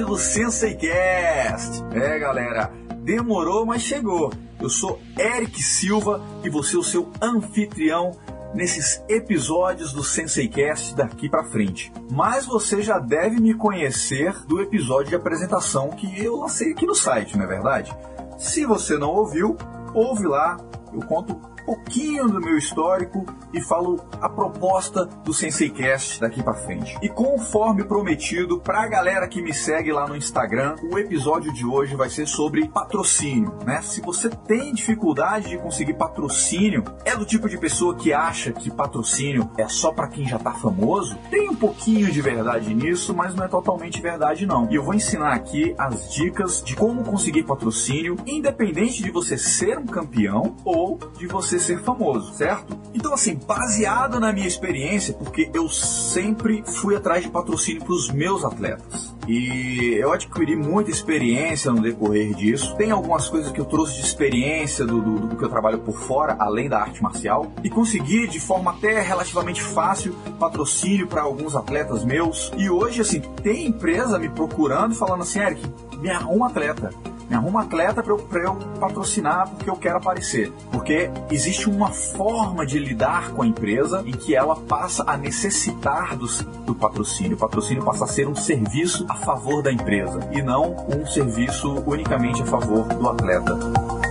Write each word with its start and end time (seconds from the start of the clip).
episódio 0.00 0.06
do 0.06 0.18
Sensei 0.18 0.74
Cast. 0.74 1.82
É, 1.92 2.18
galera, 2.18 2.72
demorou, 3.02 3.66
mas 3.66 3.82
chegou. 3.82 4.32
Eu 4.60 4.68
sou 4.68 5.00
Eric 5.18 5.62
Silva 5.62 6.22
e 6.42 6.50
vou 6.50 6.62
ser 6.62 6.76
o 6.76 6.82
seu 6.82 7.10
anfitrião 7.20 8.12
nesses 8.54 9.02
episódios 9.08 9.92
do 9.92 10.02
Sensei 10.02 10.48
Cast 10.48 10.94
daqui 10.94 11.28
para 11.28 11.44
frente. 11.44 11.92
Mas 12.10 12.46
você 12.46 12.82
já 12.82 12.98
deve 12.98 13.40
me 13.40 13.54
conhecer 13.54 14.32
do 14.46 14.60
episódio 14.60 15.10
de 15.10 15.16
apresentação 15.16 15.90
que 15.90 16.22
eu 16.22 16.36
lancei 16.36 16.72
aqui 16.72 16.86
no 16.86 16.94
site, 16.94 17.36
não 17.36 17.44
é 17.44 17.48
verdade? 17.48 17.96
Se 18.38 18.64
você 18.64 18.96
não 18.96 19.10
ouviu, 19.10 19.56
ouve 19.92 20.26
lá. 20.26 20.56
Eu 20.92 21.00
conto 21.00 21.40
pouquinho 21.70 22.28
do 22.28 22.40
meu 22.40 22.58
histórico 22.58 23.24
e 23.52 23.60
falo 23.60 24.00
a 24.20 24.28
proposta 24.28 25.04
do 25.04 25.32
Sensei 25.32 25.70
Cast 25.70 26.20
daqui 26.20 26.42
para 26.42 26.54
frente. 26.54 26.98
E 27.00 27.08
conforme 27.08 27.84
prometido, 27.84 28.58
pra 28.58 28.88
galera 28.88 29.28
que 29.28 29.40
me 29.40 29.54
segue 29.54 29.92
lá 29.92 30.06
no 30.08 30.16
Instagram, 30.16 30.74
o 30.90 30.98
episódio 30.98 31.52
de 31.52 31.64
hoje 31.64 31.94
vai 31.94 32.08
ser 32.08 32.26
sobre 32.26 32.68
patrocínio, 32.68 33.54
né? 33.64 33.80
Se 33.82 34.00
você 34.00 34.28
tem 34.28 34.72
dificuldade 34.72 35.50
de 35.50 35.58
conseguir 35.58 35.94
patrocínio, 35.94 36.84
é 37.04 37.16
do 37.16 37.24
tipo 37.24 37.48
de 37.48 37.56
pessoa 37.56 37.94
que 37.94 38.12
acha 38.12 38.52
que 38.52 38.70
patrocínio 38.70 39.48
é 39.56 39.68
só 39.68 39.92
para 39.92 40.08
quem 40.08 40.26
já 40.26 40.38
tá 40.38 40.52
famoso, 40.52 41.16
tem 41.30 41.48
um 41.48 41.56
pouquinho 41.56 42.10
de 42.10 42.20
verdade 42.20 42.74
nisso, 42.74 43.14
mas 43.14 43.34
não 43.34 43.44
é 43.44 43.48
totalmente 43.48 44.00
verdade 44.00 44.46
não. 44.46 44.68
E 44.70 44.74
eu 44.74 44.82
vou 44.82 44.94
ensinar 44.94 45.34
aqui 45.34 45.74
as 45.78 46.12
dicas 46.12 46.62
de 46.62 46.74
como 46.74 47.04
conseguir 47.04 47.44
patrocínio, 47.44 48.16
independente 48.26 49.02
de 49.02 49.10
você 49.10 49.38
ser 49.38 49.78
um 49.78 49.86
campeão 49.86 50.56
ou 50.64 50.79
de 51.18 51.26
você 51.26 51.58
ser 51.58 51.82
famoso, 51.82 52.32
certo? 52.34 52.78
Então, 52.94 53.14
assim, 53.14 53.34
baseado 53.34 54.18
na 54.18 54.32
minha 54.32 54.46
experiência, 54.46 55.14
porque 55.14 55.50
eu 55.54 55.68
sempre 55.68 56.62
fui 56.66 56.96
atrás 56.96 57.22
de 57.22 57.30
patrocínio 57.30 57.84
para 57.84 57.92
os 57.92 58.10
meus 58.10 58.44
atletas. 58.44 59.14
E 59.28 59.94
eu 59.94 60.12
adquiri 60.12 60.56
muita 60.56 60.90
experiência 60.90 61.70
no 61.70 61.80
decorrer 61.80 62.34
disso. 62.34 62.74
Tem 62.76 62.90
algumas 62.90 63.28
coisas 63.28 63.52
que 63.52 63.60
eu 63.60 63.64
trouxe 63.64 64.00
de 64.00 64.06
experiência 64.06 64.84
do, 64.84 65.00
do, 65.00 65.28
do 65.28 65.36
que 65.36 65.44
eu 65.44 65.48
trabalho 65.48 65.78
por 65.78 65.96
fora, 65.96 66.36
além 66.40 66.68
da 66.68 66.80
arte 66.80 67.00
marcial, 67.02 67.52
e 67.62 67.70
consegui 67.70 68.26
de 68.26 68.40
forma 68.40 68.72
até 68.72 69.00
relativamente 69.00 69.62
fácil 69.62 70.14
patrocínio 70.38 71.06
para 71.06 71.22
alguns 71.22 71.54
atletas 71.54 72.04
meus. 72.04 72.50
E 72.56 72.68
hoje, 72.68 73.02
assim, 73.02 73.20
tem 73.20 73.66
empresa 73.66 74.18
me 74.18 74.28
procurando 74.28 74.94
falando 74.94 75.22
assim, 75.22 75.38
Eric, 75.40 75.62
me 75.98 76.10
arruma 76.10 76.40
um 76.40 76.44
atleta 76.44 76.90
me 77.30 77.36
arruma 77.36 77.60
um 77.60 77.62
atleta 77.62 78.02
para 78.02 78.12
eu, 78.12 78.28
eu 78.42 78.54
patrocinar 78.80 79.48
porque 79.50 79.70
eu 79.70 79.76
quero 79.76 79.98
aparecer. 79.98 80.52
Porque 80.72 81.08
existe 81.30 81.70
uma 81.70 81.92
forma 81.92 82.66
de 82.66 82.76
lidar 82.80 83.30
com 83.30 83.42
a 83.42 83.46
empresa 83.46 84.02
em 84.04 84.10
que 84.10 84.34
ela 84.34 84.56
passa 84.56 85.04
a 85.06 85.16
necessitar 85.16 86.16
do, 86.16 86.26
do 86.66 86.74
patrocínio. 86.74 87.36
O 87.36 87.40
patrocínio 87.40 87.84
passa 87.84 88.04
a 88.04 88.08
ser 88.08 88.26
um 88.26 88.34
serviço 88.34 89.06
a 89.08 89.14
favor 89.14 89.62
da 89.62 89.72
empresa 89.72 90.28
e 90.32 90.42
não 90.42 90.74
um 90.88 91.06
serviço 91.06 91.82
unicamente 91.86 92.42
a 92.42 92.46
favor 92.46 92.88
do 92.88 93.08
atleta. 93.08 94.09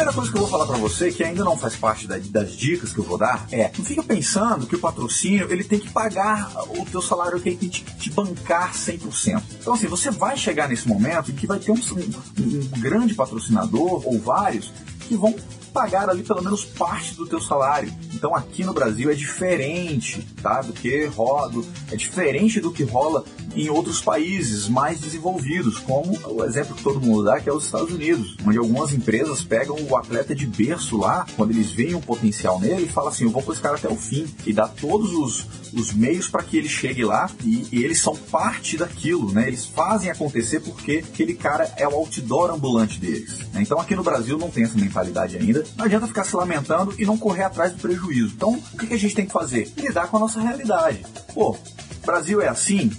Primeira 0.00 0.16
coisa 0.16 0.32
que 0.32 0.38
eu 0.38 0.40
vou 0.40 0.50
falar 0.50 0.64
para 0.64 0.78
você, 0.78 1.12
que 1.12 1.22
ainda 1.22 1.44
não 1.44 1.58
faz 1.58 1.76
parte 1.76 2.06
da, 2.06 2.16
das 2.16 2.52
dicas 2.52 2.90
que 2.90 2.98
eu 2.98 3.04
vou 3.04 3.18
dar, 3.18 3.46
é 3.52 3.70
não 3.76 3.84
fica 3.84 4.02
pensando 4.02 4.66
que 4.66 4.74
o 4.74 4.78
patrocínio 4.78 5.52
ele 5.52 5.62
tem 5.62 5.78
que 5.78 5.90
pagar 5.90 6.50
o 6.70 6.86
teu 6.86 7.02
salário, 7.02 7.34
ele 7.34 7.44
tem 7.44 7.54
que 7.54 7.68
te, 7.68 7.84
te 7.84 8.10
bancar 8.10 8.72
100%. 8.72 9.42
Então 9.60 9.74
assim, 9.74 9.88
você 9.88 10.10
vai 10.10 10.38
chegar 10.38 10.70
nesse 10.70 10.88
momento 10.88 11.30
em 11.30 11.34
que 11.34 11.46
vai 11.46 11.58
ter 11.58 11.70
um, 11.70 11.74
um, 11.74 12.76
um 12.76 12.80
grande 12.80 13.12
patrocinador 13.12 14.02
ou 14.06 14.18
vários 14.18 14.72
que 15.06 15.14
vão 15.14 15.36
pagar 15.70 16.08
ali 16.08 16.22
pelo 16.22 16.42
menos 16.42 16.64
parte 16.64 17.14
do 17.14 17.26
teu 17.26 17.40
salário. 17.40 17.92
Então 18.14 18.34
aqui 18.34 18.64
no 18.64 18.72
Brasil 18.72 19.10
é 19.10 19.14
diferente, 19.14 20.26
tá? 20.42 20.62
Do 20.62 20.72
que 20.72 21.06
rola, 21.06 21.50
é 21.90 21.96
diferente 21.96 22.60
do 22.60 22.70
que 22.70 22.84
rola 22.84 23.24
em 23.54 23.68
outros 23.68 24.00
países 24.00 24.68
mais 24.68 25.00
desenvolvidos, 25.00 25.78
como 25.78 26.16
o 26.26 26.44
exemplo 26.44 26.74
que 26.74 26.82
todo 26.82 27.00
mundo 27.00 27.24
dá, 27.24 27.40
que 27.40 27.48
é 27.48 27.52
os 27.52 27.64
Estados 27.64 27.92
Unidos, 27.92 28.36
onde 28.46 28.58
algumas 28.58 28.92
empresas 28.92 29.42
pegam 29.42 29.76
o 29.88 29.96
atleta 29.96 30.34
de 30.34 30.46
berço 30.46 30.96
lá, 30.96 31.26
quando 31.36 31.50
eles 31.50 31.70
veem 31.70 31.94
um 31.94 32.00
potencial 32.00 32.60
nele, 32.60 32.84
e 32.84 32.88
falam 32.88 33.10
assim, 33.10 33.24
eu 33.24 33.30
vou 33.30 33.42
com 33.42 33.52
esse 33.52 33.60
cara 33.60 33.76
até 33.76 33.88
o 33.88 33.96
fim, 33.96 34.26
e 34.46 34.52
dá 34.52 34.68
todos 34.68 35.12
os, 35.12 35.46
os 35.72 35.92
meios 35.92 36.28
para 36.28 36.42
que 36.42 36.56
ele 36.56 36.68
chegue 36.68 37.04
lá, 37.04 37.30
e, 37.44 37.66
e, 37.72 37.84
eles 37.84 38.00
são 38.00 38.16
parte 38.16 38.76
daquilo, 38.76 39.32
né? 39.32 39.46
Eles 39.46 39.66
fazem 39.66 40.10
acontecer 40.10 40.60
porque 40.60 41.04
aquele 41.06 41.34
cara 41.34 41.72
é 41.76 41.86
o 41.86 41.94
outdoor 41.94 42.50
ambulante 42.50 42.98
deles. 42.98 43.38
Né? 43.52 43.62
Então 43.62 43.78
aqui 43.80 43.94
no 43.94 44.02
Brasil 44.02 44.38
não 44.38 44.50
tem 44.50 44.64
essa 44.64 44.78
mentalidade 44.78 45.36
ainda, 45.36 45.64
não 45.76 45.84
adianta 45.84 46.06
ficar 46.06 46.24
se 46.24 46.34
lamentando 46.36 46.94
e 46.98 47.04
não 47.04 47.16
correr 47.16 47.44
atrás 47.44 47.72
do 47.72 47.78
prejuízo. 47.78 48.34
Então, 48.36 48.60
o 48.72 48.78
que, 48.78 48.86
que 48.86 48.94
a 48.94 48.98
gente 48.98 49.14
tem 49.14 49.26
que 49.26 49.32
fazer? 49.32 49.72
Lidar 49.76 50.08
com 50.08 50.16
a 50.16 50.20
nossa 50.20 50.40
realidade. 50.40 51.04
Pô, 51.34 51.56
Brasil 52.04 52.40
é 52.40 52.48
assim, 52.48 52.90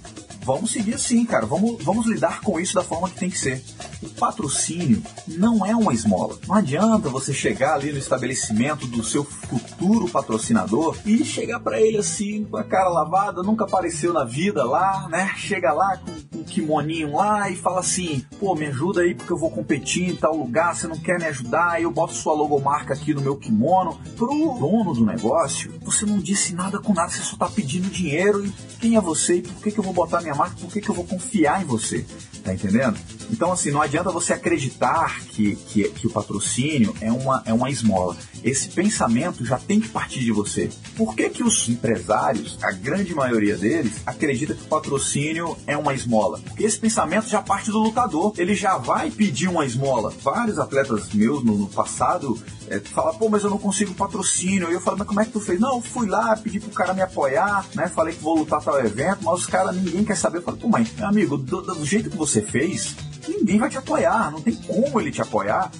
vamos 0.44 0.72
seguir 0.72 0.96
assim, 0.96 1.26
cara. 1.26 1.46
Vamos, 1.46 1.84
vamos 1.84 2.06
lidar 2.06 2.42
com 2.42 2.60
isso 2.60 2.74
da 2.74 2.84
forma 2.84 3.10
que 3.10 3.20
tem 3.20 3.30
que 3.30 3.38
ser. 3.38 3.64
O 4.02 4.10
patrocínio 4.10 5.04
não 5.28 5.66
é 5.66 5.76
uma 5.76 5.94
esmola. 5.94 6.38
Não 6.48 6.56
adianta 6.56 7.10
você 7.10 7.34
chegar 7.34 7.76
ali 7.76 7.92
no 7.92 7.98
estabelecimento 7.98 8.88
do 8.88 9.04
seu 9.04 9.24
futuro 9.24 10.10
patrocinador 10.10 10.98
e 11.06 11.24
chegar 11.24 11.60
para 11.60 11.80
ele 11.80 11.98
assim, 11.98 12.44
com 12.46 12.58
a 12.58 12.64
cara 12.64 12.90
lavada, 12.90 13.44
nunca 13.44 13.66
apareceu 13.66 14.14
na 14.14 14.24
vida 14.24 14.64
lá, 14.64 15.08
né? 15.10 15.32
Chega 15.38 15.72
lá 15.72 15.98
com 15.98 16.40
um 16.40 16.44
kimoninho 16.44 17.16
lá 17.16 17.50
e 17.50 17.56
fala 17.56 17.80
assim: 17.80 18.26
pô, 18.40 18.56
me 18.56 18.66
ajuda 18.66 19.02
aí 19.02 19.14
porque 19.14 19.32
eu 19.32 19.38
vou 19.38 19.52
competir 19.52 20.10
em 20.10 20.16
tal 20.16 20.36
lugar, 20.36 20.76
você 20.76 20.88
não 20.88 20.98
quer 20.98 21.20
me 21.20 21.26
ajudar? 21.26 21.82
Eu 21.82 21.92
boto 21.92 22.14
sua 22.14 22.34
logomarca 22.34 22.94
aqui 22.94 23.14
no 23.14 23.22
meu 23.22 23.38
kimono. 23.38 24.00
Pro 24.16 24.58
dono 24.60 24.94
do 24.94 25.06
negócio, 25.06 25.74
você 25.82 26.06
não 26.06 26.20
disse 26.20 26.54
nada 26.54 26.80
com 26.80 26.94
nada, 26.94 27.10
você 27.10 27.22
só 27.22 27.38
tá 27.38 27.48
pedindo 27.48 27.90
dinheiro 27.90 28.46
e 28.46 28.52
quem 28.80 28.96
é 28.96 29.02
você 29.02 29.36
e 29.36 29.42
por 29.42 29.62
que, 29.62 29.72
que 29.72 29.80
eu 29.80 29.84
vou 29.84 29.94
botar 29.94 30.22
minha 30.22 30.36
marca, 30.36 30.56
por 30.60 30.72
que, 30.72 30.82
que 30.82 30.90
eu 30.90 30.96
vou 30.96 31.06
confiar 31.06 31.62
em 31.62 31.66
você? 31.66 32.06
Tá 32.44 32.54
entendendo? 32.54 32.98
Então, 33.30 33.52
assim, 33.52 33.72
não 33.72 33.82
adianta 33.82 34.12
você 34.12 34.34
acreditar 34.34 35.22
que, 35.22 35.56
que, 35.56 35.90
que, 35.90 36.08
o 36.08 36.10
patrocínio 36.10 36.96
é 37.02 37.12
uma, 37.12 37.44
é 37.46 37.54
uma 37.54 37.70
esmola. 37.70 38.16
Esse 38.44 38.70
pensamento 38.70 39.46
já 39.46 39.58
tem 39.58 39.80
que 39.80 39.90
partir 39.90 40.22
de 40.22 40.32
você. 40.32 40.70
Por 40.96 41.16
que, 41.16 41.30
que 41.30 41.44
os 41.44 41.70
empresários, 41.70 42.58
a 42.62 42.72
grande 42.72 43.14
maioria 43.14 43.58
deles, 43.58 44.02
acredita 44.06 44.54
que 44.54 44.64
o 44.64 44.68
patrocínio 44.68 45.58
é 45.68 45.78
uma 45.78 45.94
esmola? 45.94 46.40
Porque 46.40 46.64
esse 46.64 46.80
pensamento 46.80 47.28
já 47.28 47.42
parte 47.42 47.72
do 47.72 47.80
lutador. 47.80 48.34
Ele 48.38 48.56
já 48.56 48.78
vai 48.78 49.12
pedir 49.12 49.48
uma 49.48 49.66
esmola. 49.66 50.14
Vários 50.22 50.58
atletas 50.58 51.10
meus 51.14 51.44
no, 51.44 51.58
no 51.58 51.68
passado 51.68 52.42
é, 52.68 52.80
falam, 52.80 53.14
pô, 53.16 53.28
mas 53.28 53.44
eu 53.44 53.50
não 53.50 53.58
consigo 53.58 53.94
patrocínio. 53.94 54.70
E 54.70 54.74
eu 54.74 54.82
falo, 54.82 54.98
mas 54.98 55.08
como 55.08 55.20
é 55.20 55.26
que 55.26 55.32
tu 55.32 55.40
fez? 55.40 55.60
Não, 55.60 55.82
fui 55.82 56.08
lá, 56.08 56.36
pedi 56.38 56.60
pro 56.60 56.70
cara 56.72 56.94
me 56.94 57.02
apoiar, 57.02 57.66
né? 57.76 57.88
Falei 57.88 58.16
que 58.16 58.24
vou 58.24 58.38
lutar 58.38 58.62
tal 58.62 58.80
evento, 58.80 59.20
mas 59.24 59.40
os 59.40 59.46
caras, 59.46 59.76
ninguém 59.76 60.06
quer 60.06 60.16
saber. 60.16 60.38
Eu 60.38 60.44
falo, 60.44 60.58
pô, 60.58 60.68
mas, 60.70 60.94
meu 60.96 61.08
amigo, 61.08 61.38
do, 61.38 61.62
do 61.62 61.86
jeito 61.86 62.10
que 62.10 62.18
você 62.18 62.42
fez, 62.42 62.96
ninguém 63.28 63.58
vai 63.60 63.70
te 63.70 63.78
apoiar, 63.78 64.32
não 64.32 64.42
tem 64.42 64.54
como 64.54 65.00
ele 65.00 65.12
te 65.12 65.22
apoiar, 65.22 65.72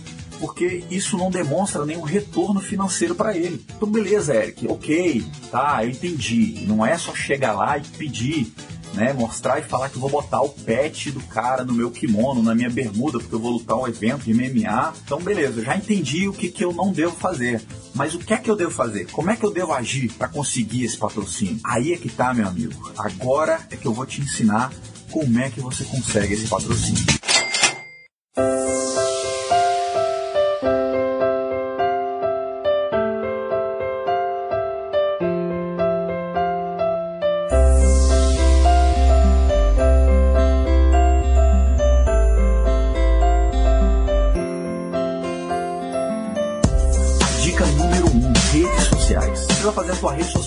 porque 0.42 0.84
isso 0.90 1.18
não 1.18 1.30
demonstra 1.30 1.86
nenhum 1.86 2.02
retorno 2.02 2.60
financeiro 2.60 3.14
para 3.14 3.38
ele. 3.38 3.64
Então, 3.76 3.88
beleza, 3.88 4.34
Eric, 4.34 4.68
ok, 4.68 5.24
tá, 5.52 5.84
eu 5.84 5.92
entendi. 5.92 6.66
Não 6.68 6.84
é 6.84 6.98
só 6.98 7.14
chegar 7.14 7.54
lá 7.54 7.78
e 7.78 7.82
pedir, 7.82 8.52
né, 8.96 9.14
mostrar 9.14 9.60
e 9.60 9.62
falar 9.62 9.90
que 9.90 9.98
eu 9.98 10.02
vou 10.02 10.10
botar 10.10 10.42
o 10.42 10.50
pet 10.50 11.12
do 11.12 11.22
cara 11.22 11.64
no 11.64 11.74
meu 11.74 11.92
kimono, 11.92 12.42
na 12.42 12.56
minha 12.56 12.72
bermuda, 12.72 13.20
porque 13.20 13.36
eu 13.36 13.40
vou 13.40 13.52
lutar 13.52 13.78
um 13.78 13.88
evento 13.88 14.24
de 14.24 14.34
MMA. 14.34 14.94
Então, 15.06 15.22
beleza, 15.22 15.62
já 15.62 15.78
entendi 15.78 16.28
o 16.28 16.34
que, 16.34 16.50
que 16.50 16.66
eu 16.66 16.74
não 16.74 16.92
devo 16.92 17.16
fazer. 17.16 17.62
Mas 17.94 18.16
o 18.16 18.20
que 18.20 18.34
é 18.34 18.38
que 18.38 18.50
eu 18.50 18.56
devo 18.56 18.72
fazer? 18.72 19.12
Como 19.12 19.30
é 19.30 19.36
que 19.36 19.46
eu 19.46 19.52
devo 19.52 19.74
agir 19.74 20.12
para 20.14 20.28
conseguir 20.28 20.86
esse 20.86 20.98
patrocínio? 20.98 21.60
Aí 21.64 21.94
é 21.94 21.98
que 21.98 22.10
tá, 22.10 22.34
meu 22.34 22.48
amigo. 22.48 22.92
Agora 22.98 23.60
é 23.70 23.76
que 23.76 23.86
eu 23.86 23.94
vou 23.94 24.08
te 24.08 24.22
ensinar 24.22 24.74
como 25.12 25.40
é 25.40 25.52
que 25.52 25.60
você 25.60 25.84
consegue 25.84 26.34
esse 26.34 26.48
patrocínio. 26.48 27.04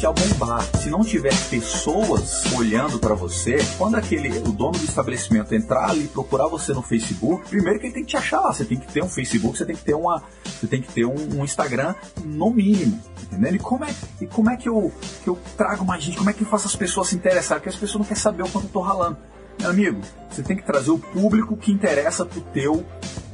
Social 0.04 0.12
bombar. 0.12 0.62
Se 0.76 0.90
não 0.90 1.02
tiver 1.02 1.34
pessoas 1.48 2.52
olhando 2.52 2.98
para 2.98 3.14
você, 3.14 3.56
quando 3.78 3.94
aquele 3.94 4.28
o 4.40 4.52
dono 4.52 4.72
do 4.72 4.84
estabelecimento 4.84 5.54
entrar 5.54 5.90
ali 5.90 6.06
procurar 6.08 6.46
você 6.48 6.72
no 6.72 6.82
Facebook, 6.82 7.48
primeiro 7.48 7.78
que 7.78 7.86
ele 7.86 7.94
tem 7.94 8.04
que 8.04 8.10
te 8.10 8.16
achar 8.16 8.40
lá. 8.40 8.52
Você 8.52 8.64
tem 8.64 8.78
que 8.78 8.92
ter 8.92 9.02
um 9.02 9.08
Facebook, 9.08 9.56
você 9.56 9.64
tem 9.64 9.74
que 9.74 9.82
ter 9.82 9.94
uma, 9.94 10.22
você 10.44 10.66
tem 10.66 10.82
que 10.82 10.92
ter 10.92 11.06
um, 11.06 11.38
um 11.38 11.44
Instagram 11.44 11.94
no 12.24 12.50
mínimo, 12.50 13.00
entendeu? 13.22 13.54
E 13.54 13.58
como 13.58 13.84
é, 13.84 13.94
e 14.20 14.26
como 14.26 14.50
é 14.50 14.56
que 14.56 14.68
eu, 14.68 14.92
que 15.22 15.28
eu 15.28 15.38
trago 15.56 15.84
mais 15.84 16.02
gente? 16.02 16.18
Como 16.18 16.28
é 16.28 16.32
que 16.32 16.42
eu 16.42 16.48
faço 16.48 16.66
as 16.66 16.76
pessoas 16.76 17.08
se 17.08 17.16
interessarem? 17.16 17.60
Porque 17.60 17.74
as 17.74 17.80
pessoas 17.80 18.00
não 18.00 18.04
querem 18.04 18.22
saber 18.22 18.42
o 18.42 18.48
quanto 18.48 18.66
eu 18.66 18.70
tô 18.70 18.80
ralando. 18.80 19.16
Meu 19.60 19.70
amigo, 19.70 20.00
você 20.28 20.42
tem 20.42 20.56
que 20.56 20.64
trazer 20.64 20.90
o 20.90 20.98
público 20.98 21.56
que 21.56 21.72
interessa 21.72 22.26
pro 22.26 22.40
teu 22.40 22.84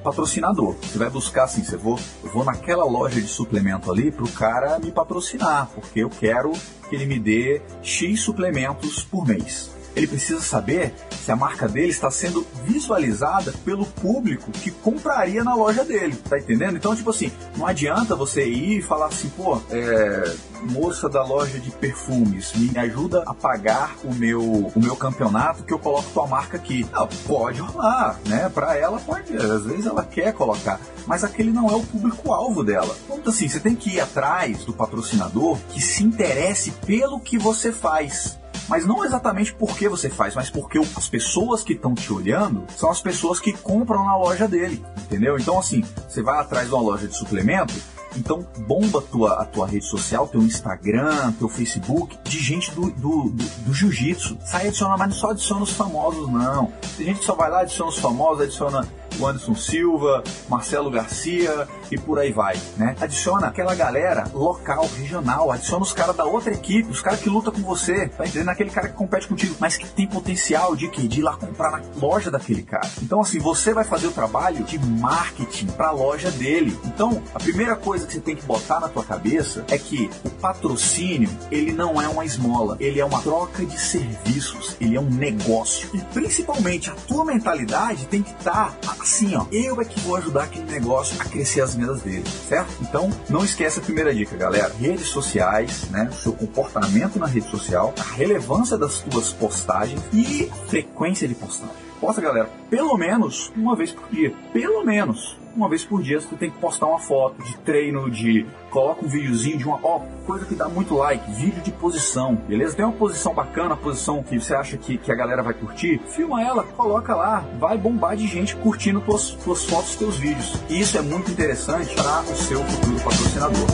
patrocinador. 0.03 0.75
Você 0.83 0.99
vai 0.99 1.11
buscar 1.11 1.45
assim, 1.45 1.63
você 1.63 1.77
vou, 1.77 1.99
eu 2.23 2.31
vou 2.31 2.45
naquela 2.45 2.85
loja 2.85 3.21
de 3.21 3.29
suplemento 3.29 3.91
ali 3.91 4.11
pro 4.11 4.29
cara 4.29 4.79
me 4.79 4.91
patrocinar, 4.91 5.71
porque 5.75 6.01
eu 6.01 6.11
quero 6.11 6.53
que 6.89 6.97
ele 6.97 7.07
me 7.07 7.19
dê 7.19 7.63
X 7.83 8.21
suplementos 8.21 9.03
por 9.03 9.27
mês 9.27 9.80
ele 9.95 10.07
precisa 10.07 10.41
saber 10.41 10.95
se 11.25 11.31
a 11.31 11.37
marca 11.37 11.69
dele 11.69 11.91
está 11.91 12.11
sendo 12.11 12.47
visualizada 12.65 13.53
pelo 13.65 13.85
público 13.87 14.51
que 14.51 14.71
compraria 14.71 15.45
na 15.45 15.55
loja 15.55 15.85
dele, 15.85 16.17
tá 16.29 16.39
entendendo? 16.39 16.77
Então, 16.77 16.95
tipo 16.95 17.11
assim, 17.11 17.31
não 17.57 17.67
adianta 17.67 18.15
você 18.17 18.47
ir 18.49 18.79
e 18.79 18.83
falar 18.83 19.07
assim, 19.07 19.29
pô, 19.31 19.61
é, 19.71 20.35
moça 20.63 21.09
da 21.09 21.23
loja 21.23 21.59
de 21.59 21.71
perfumes, 21.71 22.53
me 22.55 22.77
ajuda 22.79 23.23
a 23.27 23.35
pagar 23.35 23.97
o 24.05 24.15
meu, 24.15 24.43
o 24.43 24.73
meu 24.77 24.97
campeonato 24.97 25.63
que 25.65 25.73
eu 25.73 25.79
coloco 25.79 26.11
tua 26.13 26.27
marca 26.27 26.57
aqui. 26.57 26.87
Não, 26.93 27.07
pode 27.27 27.61
rolar, 27.61 28.19
né? 28.27 28.49
Pra 28.49 28.77
ela 28.77 28.99
pode, 29.01 29.37
às 29.37 29.65
vezes 29.65 29.87
ela 29.87 30.05
quer 30.05 30.33
colocar, 30.33 30.81
mas 31.07 31.25
aquele 31.25 31.51
não 31.51 31.69
é 31.69 31.75
o 31.75 31.83
público-alvo 31.83 32.65
dela. 32.65 32.97
Então, 33.11 33.33
assim, 33.33 33.49
você 33.49 33.61
tem 33.61 33.75
que 33.75 33.97
ir 33.97 34.01
atrás 34.01 34.65
do 34.65 34.73
patrocinador 34.73 35.59
que 35.71 35.81
se 35.81 36.03
interesse 36.03 36.71
pelo 36.87 37.21
que 37.21 37.39
você 37.39 37.73
faz 37.73 38.40
mas 38.71 38.87
não 38.87 39.05
exatamente 39.05 39.53
porque 39.53 39.89
você 39.89 40.09
faz, 40.09 40.37
mas 40.37 40.49
porque 40.49 40.79
as 40.79 41.09
pessoas 41.09 41.65
que 41.65 41.73
estão 41.73 41.93
te 41.93 42.13
olhando 42.13 42.65
são 42.77 42.89
as 42.89 43.03
pessoas 43.03 43.41
que 43.41 43.53
compram 43.53 44.05
na 44.05 44.17
loja 44.17 44.47
dele, 44.47 44.81
entendeu? 45.03 45.37
Então, 45.37 45.59
assim, 45.59 45.85
você 46.09 46.23
vai 46.23 46.39
atrás 46.39 46.69
de 46.69 46.75
uma 46.75 46.81
loja 46.81 47.09
de 47.09 47.17
suplemento, 47.17 47.75
então 48.17 48.47
bomba 48.67 49.03
tua, 49.03 49.43
a 49.43 49.45
tua 49.45 49.67
rede 49.67 49.85
social, 49.85 50.29
teu 50.29 50.41
Instagram, 50.41 51.33
teu 51.33 51.49
Facebook, 51.49 52.17
de 52.23 52.39
gente 52.39 52.71
do, 52.71 52.91
do, 52.93 53.31
do, 53.31 53.45
do 53.67 53.75
jiu-jitsu. 53.75 54.39
Sai 54.45 54.69
adicionando, 54.69 54.99
mas 54.99 55.09
não 55.09 55.17
só 55.17 55.31
adiciona 55.31 55.63
os 55.63 55.73
famosos, 55.73 56.29
não. 56.29 56.73
Tem 56.97 57.07
gente 57.07 57.19
que 57.19 57.25
só 57.25 57.35
vai 57.35 57.51
lá, 57.51 57.63
adiciona 57.63 57.91
os 57.91 57.99
famosos, 57.99 58.43
adiciona 58.43 58.89
o 59.19 59.27
Anderson 59.27 59.55
Silva, 59.55 60.23
Marcelo 60.49 60.91
Garcia 60.91 61.69
e 61.91 61.99
por 61.99 62.19
aí 62.19 62.33
vai, 62.33 62.57
né? 62.77 62.97
Adiciona 63.01 63.49
aquela 63.49 63.75
galera 63.75 64.25
local, 64.33 64.89
regional, 64.97 65.51
adiciona 65.51 65.83
os 65.83 65.93
caras 65.93 66.17
da 66.17 66.25
outra 66.25 66.53
equipe, 66.53 66.91
os 66.91 67.03
caras 67.03 67.21
que 67.21 67.29
lutam 67.29 67.53
com 67.53 67.63
você, 67.63 68.09
tá 68.09 68.25
entendendo? 68.25 68.49
Aquele 68.49 68.71
cara 68.71 68.89
que 68.89 68.95
compete 68.95 69.29
contigo, 69.29 69.57
mas 69.59 69.77
que 69.77 69.87
tem 69.89 70.07
potencial 70.07 70.77
de 70.77 70.89
que 70.89 71.07
de 71.09 71.21
ir 71.21 71.23
lá 71.23 71.37
comprar 71.37 71.71
na 71.71 71.83
loja 71.97 72.31
daquele 72.31 72.63
cara. 72.63 72.89
Então 73.03 73.21
assim, 73.21 73.39
você 73.39 73.75
vai 73.75 73.85
fazer 73.85 74.07
o 74.07 74.13
trabalho 74.13 74.65
de 74.65 74.79
marketing 74.79 75.67
para 75.67 75.89
a 75.89 75.93
loja 75.93 76.31
dele. 76.31 76.79
Então, 76.85 77.23
a 77.35 77.39
primeira 77.39 77.77
coisa 77.77 78.07
que 78.07 78.13
você 78.13 78.21
tem 78.21 78.37
que 78.37 78.45
botar 78.45 78.81
na 78.81 78.89
tua 78.89 79.05
cabeça 79.05 79.65
é 79.69 79.79
que 79.79 80.11
o 80.25 80.31
patrocínio, 80.31 81.31
ele 81.51 81.73
não 81.73 82.01
é 82.01 82.09
uma 82.09 82.25
esmola, 82.25 82.77
ele 82.81 83.01
é 83.01 83.05
uma 83.05 83.21
troca 83.23 83.65
de 83.65 83.79
serviços, 83.79 84.77
ele 84.81 84.97
é 84.97 85.01
um 85.01 85.11
negócio. 85.11 85.89
E 85.95 85.99
principalmente 86.13 86.91
a 86.91 86.95
tua 86.95 87.25
mentalidade 87.25 88.07
tem 88.07 88.23
que 88.23 88.31
estar 88.31 88.73
tá 88.73 88.93
assim, 89.01 89.35
ó, 89.35 89.47
eu 89.51 89.81
é 89.81 89.85
que 89.85 89.99
vou 90.01 90.17
ajudar 90.17 90.45
aquele 90.45 90.71
negócio 90.71 91.17
a 91.21 91.25
crescer 91.25 91.61
as 91.61 91.75
vendas 91.75 92.03
dele, 92.03 92.25
certo? 92.49 92.71
Então, 92.81 93.11
não 93.29 93.45
esquece 93.45 93.79
a 93.79 93.83
primeira 93.83 94.15
dica, 94.15 94.37
galera. 94.37 94.73
Redes 94.79 95.09
sociais, 95.09 95.89
né? 95.91 96.09
O 96.11 96.15
seu 96.15 96.33
comportamento 96.33 97.19
na 97.19 97.27
rede 97.27 97.51
social, 97.51 97.95
a 97.99 98.15
relevância 98.15 98.77
das 98.77 99.01
tuas 99.01 99.33
postagens 99.33 100.01
e 100.13 100.51
frequência 100.69 101.27
de 101.27 101.35
postagem. 101.35 101.90
Posta, 102.01 102.23
galera, 102.23 102.49
pelo 102.71 102.97
menos 102.97 103.53
uma 103.55 103.77
vez 103.77 103.93
por 103.93 104.09
dia. 104.09 104.33
Pelo 104.55 104.83
menos 104.83 105.39
uma 105.55 105.69
vez 105.69 105.85
por 105.85 106.01
dia 106.01 106.19
você 106.19 106.35
tem 106.35 106.51
que 106.51 106.59
postar 106.59 106.87
uma 106.87 106.99
foto 106.99 107.43
de 107.43 107.59
treino, 107.59 108.11
de 108.11 108.47
coloca 108.71 109.05
um 109.05 109.09
videozinho 109.09 109.59
de 109.59 109.67
uma 109.67 109.79
ó, 109.83 110.01
coisa 110.25 110.47
que 110.47 110.55
dá 110.55 110.69
muito 110.69 110.95
like, 110.95 111.31
vídeo 111.33 111.61
de 111.61 111.71
posição, 111.73 112.37
beleza? 112.37 112.75
Tem 112.77 112.85
uma 112.87 112.95
posição 112.95 113.35
bacana, 113.35 113.77
posição 113.77 114.23
que 114.23 114.41
você 114.41 114.55
acha 114.55 114.79
que, 114.79 114.97
que 114.97 115.13
a 115.13 115.15
galera 115.15 115.43
vai 115.43 115.53
curtir, 115.53 116.01
filma 116.09 116.43
ela, 116.43 116.63
coloca 116.63 117.15
lá, 117.15 117.45
vai 117.59 117.77
bombar 117.77 118.17
de 118.17 118.27
gente 118.27 118.57
curtindo 118.57 119.03
tuas, 119.03 119.31
tuas 119.31 119.65
fotos, 119.67 119.97
teus 119.97 120.17
vídeos. 120.17 120.55
E 120.71 120.81
isso 120.81 120.97
é 120.97 121.03
muito 121.03 121.31
interessante 121.31 121.95
para 121.95 122.23
o 122.23 122.37
seu 122.37 122.65
futuro 122.65 123.01
patrocinador. 123.01 123.67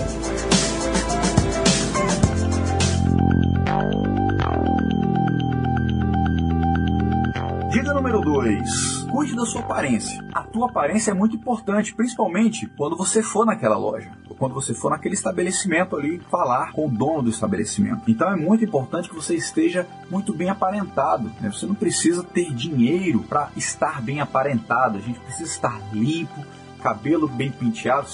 Número 8.16 8.22
2 8.22 8.96
cuide 9.10 9.34
da 9.34 9.46
sua 9.46 9.60
aparência. 9.60 10.22
A 10.34 10.42
tua 10.42 10.68
aparência 10.68 11.10
é 11.10 11.14
muito 11.14 11.36
importante, 11.36 11.94
principalmente 11.94 12.66
quando 12.76 12.96
você 12.96 13.22
for 13.22 13.46
naquela 13.46 13.76
loja, 13.76 14.10
ou 14.28 14.36
quando 14.36 14.52
você 14.52 14.74
for 14.74 14.90
naquele 14.90 15.14
estabelecimento 15.14 15.96
ali 15.96 16.20
falar 16.30 16.72
com 16.72 16.86
o 16.86 16.90
dono 16.90 17.22
do 17.22 17.30
estabelecimento. 17.30 18.02
Então 18.08 18.30
é 18.30 18.36
muito 18.36 18.64
importante 18.64 19.08
que 19.08 19.14
você 19.14 19.34
esteja 19.34 19.86
muito 20.10 20.34
bem 20.34 20.50
aparentado. 20.50 21.30
Né? 21.40 21.50
Você 21.50 21.66
não 21.66 21.74
precisa 21.74 22.22
ter 22.22 22.52
dinheiro 22.52 23.20
para 23.20 23.50
estar 23.56 24.02
bem 24.02 24.20
aparentado. 24.20 24.98
A 24.98 25.00
gente 25.00 25.20
precisa 25.20 25.48
estar 25.50 25.80
limpo, 25.92 26.44
cabelo 26.82 27.28
bem 27.28 27.50
penteado 27.50 28.08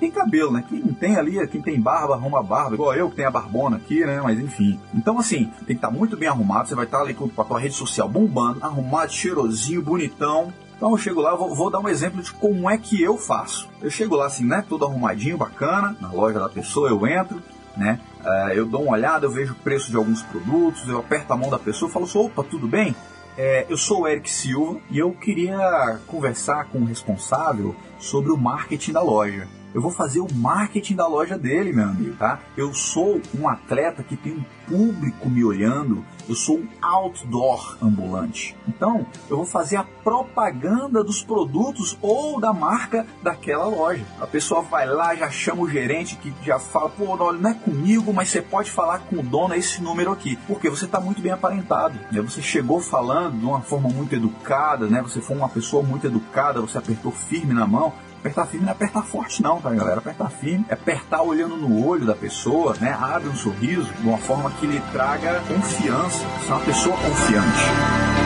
tem 0.00 0.10
cabelo, 0.10 0.52
né? 0.52 0.64
Quem 0.68 0.80
tem 0.92 1.16
ali, 1.16 1.46
quem 1.48 1.62
tem 1.62 1.80
barba, 1.80 2.14
arruma 2.14 2.42
barba, 2.42 2.74
igual 2.74 2.94
eu 2.94 3.08
que 3.08 3.16
tenho 3.16 3.28
a 3.28 3.30
barbona 3.30 3.76
aqui, 3.76 4.04
né? 4.04 4.20
Mas 4.22 4.38
enfim. 4.38 4.78
Então, 4.92 5.18
assim, 5.18 5.44
tem 5.58 5.66
que 5.66 5.72
estar 5.74 5.88
tá 5.88 5.94
muito 5.94 6.16
bem 6.16 6.28
arrumado. 6.28 6.68
Você 6.68 6.74
vai 6.74 6.84
estar 6.84 6.98
tá 6.98 7.04
ali 7.04 7.14
com 7.14 7.30
a 7.40 7.44
tua 7.44 7.58
rede 7.58 7.74
social 7.74 8.08
bombando, 8.08 8.58
arrumado, 8.62 9.12
cheirosinho, 9.12 9.82
bonitão. 9.82 10.52
Então 10.76 10.90
eu 10.90 10.98
chego 10.98 11.20
lá, 11.20 11.34
vou, 11.34 11.54
vou, 11.54 11.70
dar 11.70 11.78
um 11.78 11.88
exemplo 11.88 12.22
de 12.22 12.32
como 12.32 12.68
é 12.68 12.76
que 12.76 13.00
eu 13.00 13.16
faço. 13.16 13.68
Eu 13.80 13.90
chego 13.90 14.16
lá 14.16 14.26
assim, 14.26 14.44
né? 14.44 14.64
Todo 14.68 14.84
arrumadinho, 14.84 15.38
bacana, 15.38 15.96
na 16.00 16.10
loja 16.10 16.38
da 16.38 16.48
pessoa, 16.48 16.88
eu 16.88 17.06
entro, 17.06 17.40
né? 17.76 18.00
Uh, 18.20 18.52
eu 18.52 18.66
dou 18.66 18.82
uma 18.82 18.92
olhada, 18.92 19.26
eu 19.26 19.30
vejo 19.30 19.52
o 19.52 19.56
preço 19.56 19.90
de 19.90 19.96
alguns 19.96 20.22
produtos, 20.22 20.88
eu 20.88 20.98
aperto 20.98 21.32
a 21.32 21.36
mão 21.36 21.48
da 21.48 21.58
pessoa 21.58 21.88
e 21.88 21.92
falo 21.92 22.04
assim, 22.04 22.18
opa, 22.18 22.42
tudo 22.42 22.66
bem? 22.66 22.94
É, 23.36 23.66
eu 23.68 23.76
sou 23.76 24.02
o 24.02 24.08
Eric 24.08 24.30
Silva 24.30 24.78
e 24.90 24.98
eu 24.98 25.10
queria 25.12 25.98
conversar 26.06 26.66
com 26.66 26.78
o 26.78 26.84
responsável 26.84 27.74
sobre 27.98 28.30
o 28.30 28.36
marketing 28.36 28.92
da 28.92 29.02
loja 29.02 29.48
eu 29.74 29.80
vou 29.80 29.90
fazer 29.90 30.20
o 30.20 30.32
marketing 30.32 30.94
da 30.94 31.06
loja 31.06 31.36
dele, 31.36 31.72
meu 31.72 31.88
amigo, 31.88 32.14
tá? 32.16 32.38
Eu 32.56 32.72
sou 32.72 33.20
um 33.36 33.48
atleta 33.48 34.04
que 34.04 34.16
tem 34.16 34.32
um 34.32 34.44
público 34.68 35.28
me 35.28 35.44
olhando, 35.44 36.04
eu 36.28 36.34
sou 36.34 36.58
um 36.58 36.68
outdoor 36.80 37.76
ambulante. 37.82 38.56
Então, 38.68 39.04
eu 39.28 39.36
vou 39.36 39.44
fazer 39.44 39.76
a 39.76 39.82
propaganda 39.82 41.02
dos 41.02 41.22
produtos 41.22 41.98
ou 42.00 42.40
da 42.40 42.52
marca 42.52 43.04
daquela 43.22 43.66
loja. 43.66 44.04
A 44.20 44.26
pessoa 44.26 44.62
vai 44.62 44.86
lá, 44.86 45.14
já 45.14 45.28
chama 45.28 45.62
o 45.62 45.68
gerente 45.68 46.16
que 46.16 46.32
já 46.42 46.58
fala, 46.58 46.88
pô, 46.88 47.16
olha, 47.18 47.38
não 47.38 47.50
é 47.50 47.54
comigo, 47.54 48.12
mas 48.12 48.30
você 48.30 48.40
pode 48.40 48.70
falar 48.70 49.00
com 49.00 49.16
o 49.16 49.22
dono, 49.22 49.54
esse 49.54 49.82
número 49.82 50.12
aqui. 50.12 50.38
Porque 50.46 50.70
você 50.70 50.84
está 50.84 51.00
muito 51.00 51.20
bem 51.20 51.32
aparentado. 51.32 51.98
Né? 52.12 52.22
Você 52.22 52.40
chegou 52.40 52.80
falando 52.80 53.38
de 53.38 53.44
uma 53.44 53.60
forma 53.60 53.88
muito 53.88 54.14
educada, 54.14 54.86
né? 54.86 55.02
Você 55.02 55.20
foi 55.20 55.36
uma 55.36 55.48
pessoa 55.48 55.82
muito 55.82 56.06
educada, 56.06 56.60
você 56.60 56.78
apertou 56.78 57.10
firme 57.10 57.52
na 57.52 57.66
mão. 57.66 57.92
Apertar 58.24 58.46
firme 58.46 58.64
não 58.64 58.72
é 58.72 58.72
apertar 58.72 59.02
forte, 59.02 59.42
não, 59.42 59.60
tá, 59.60 59.68
galera? 59.68 59.98
Apertar 59.98 60.30
firme 60.30 60.64
é 60.70 60.72
apertar 60.72 61.20
olhando 61.20 61.58
no 61.58 61.86
olho 61.86 62.06
da 62.06 62.14
pessoa, 62.14 62.74
né? 62.80 62.90
Abre 62.98 63.28
um 63.28 63.36
sorriso 63.36 63.92
de 63.92 64.08
uma 64.08 64.16
forma 64.16 64.50
que 64.52 64.66
lhe 64.66 64.80
traga 64.92 65.42
confiança. 65.46 66.24
Você 66.40 66.50
é 66.50 66.54
uma 66.54 66.64
pessoa 66.64 66.96
confiante. 66.96 68.23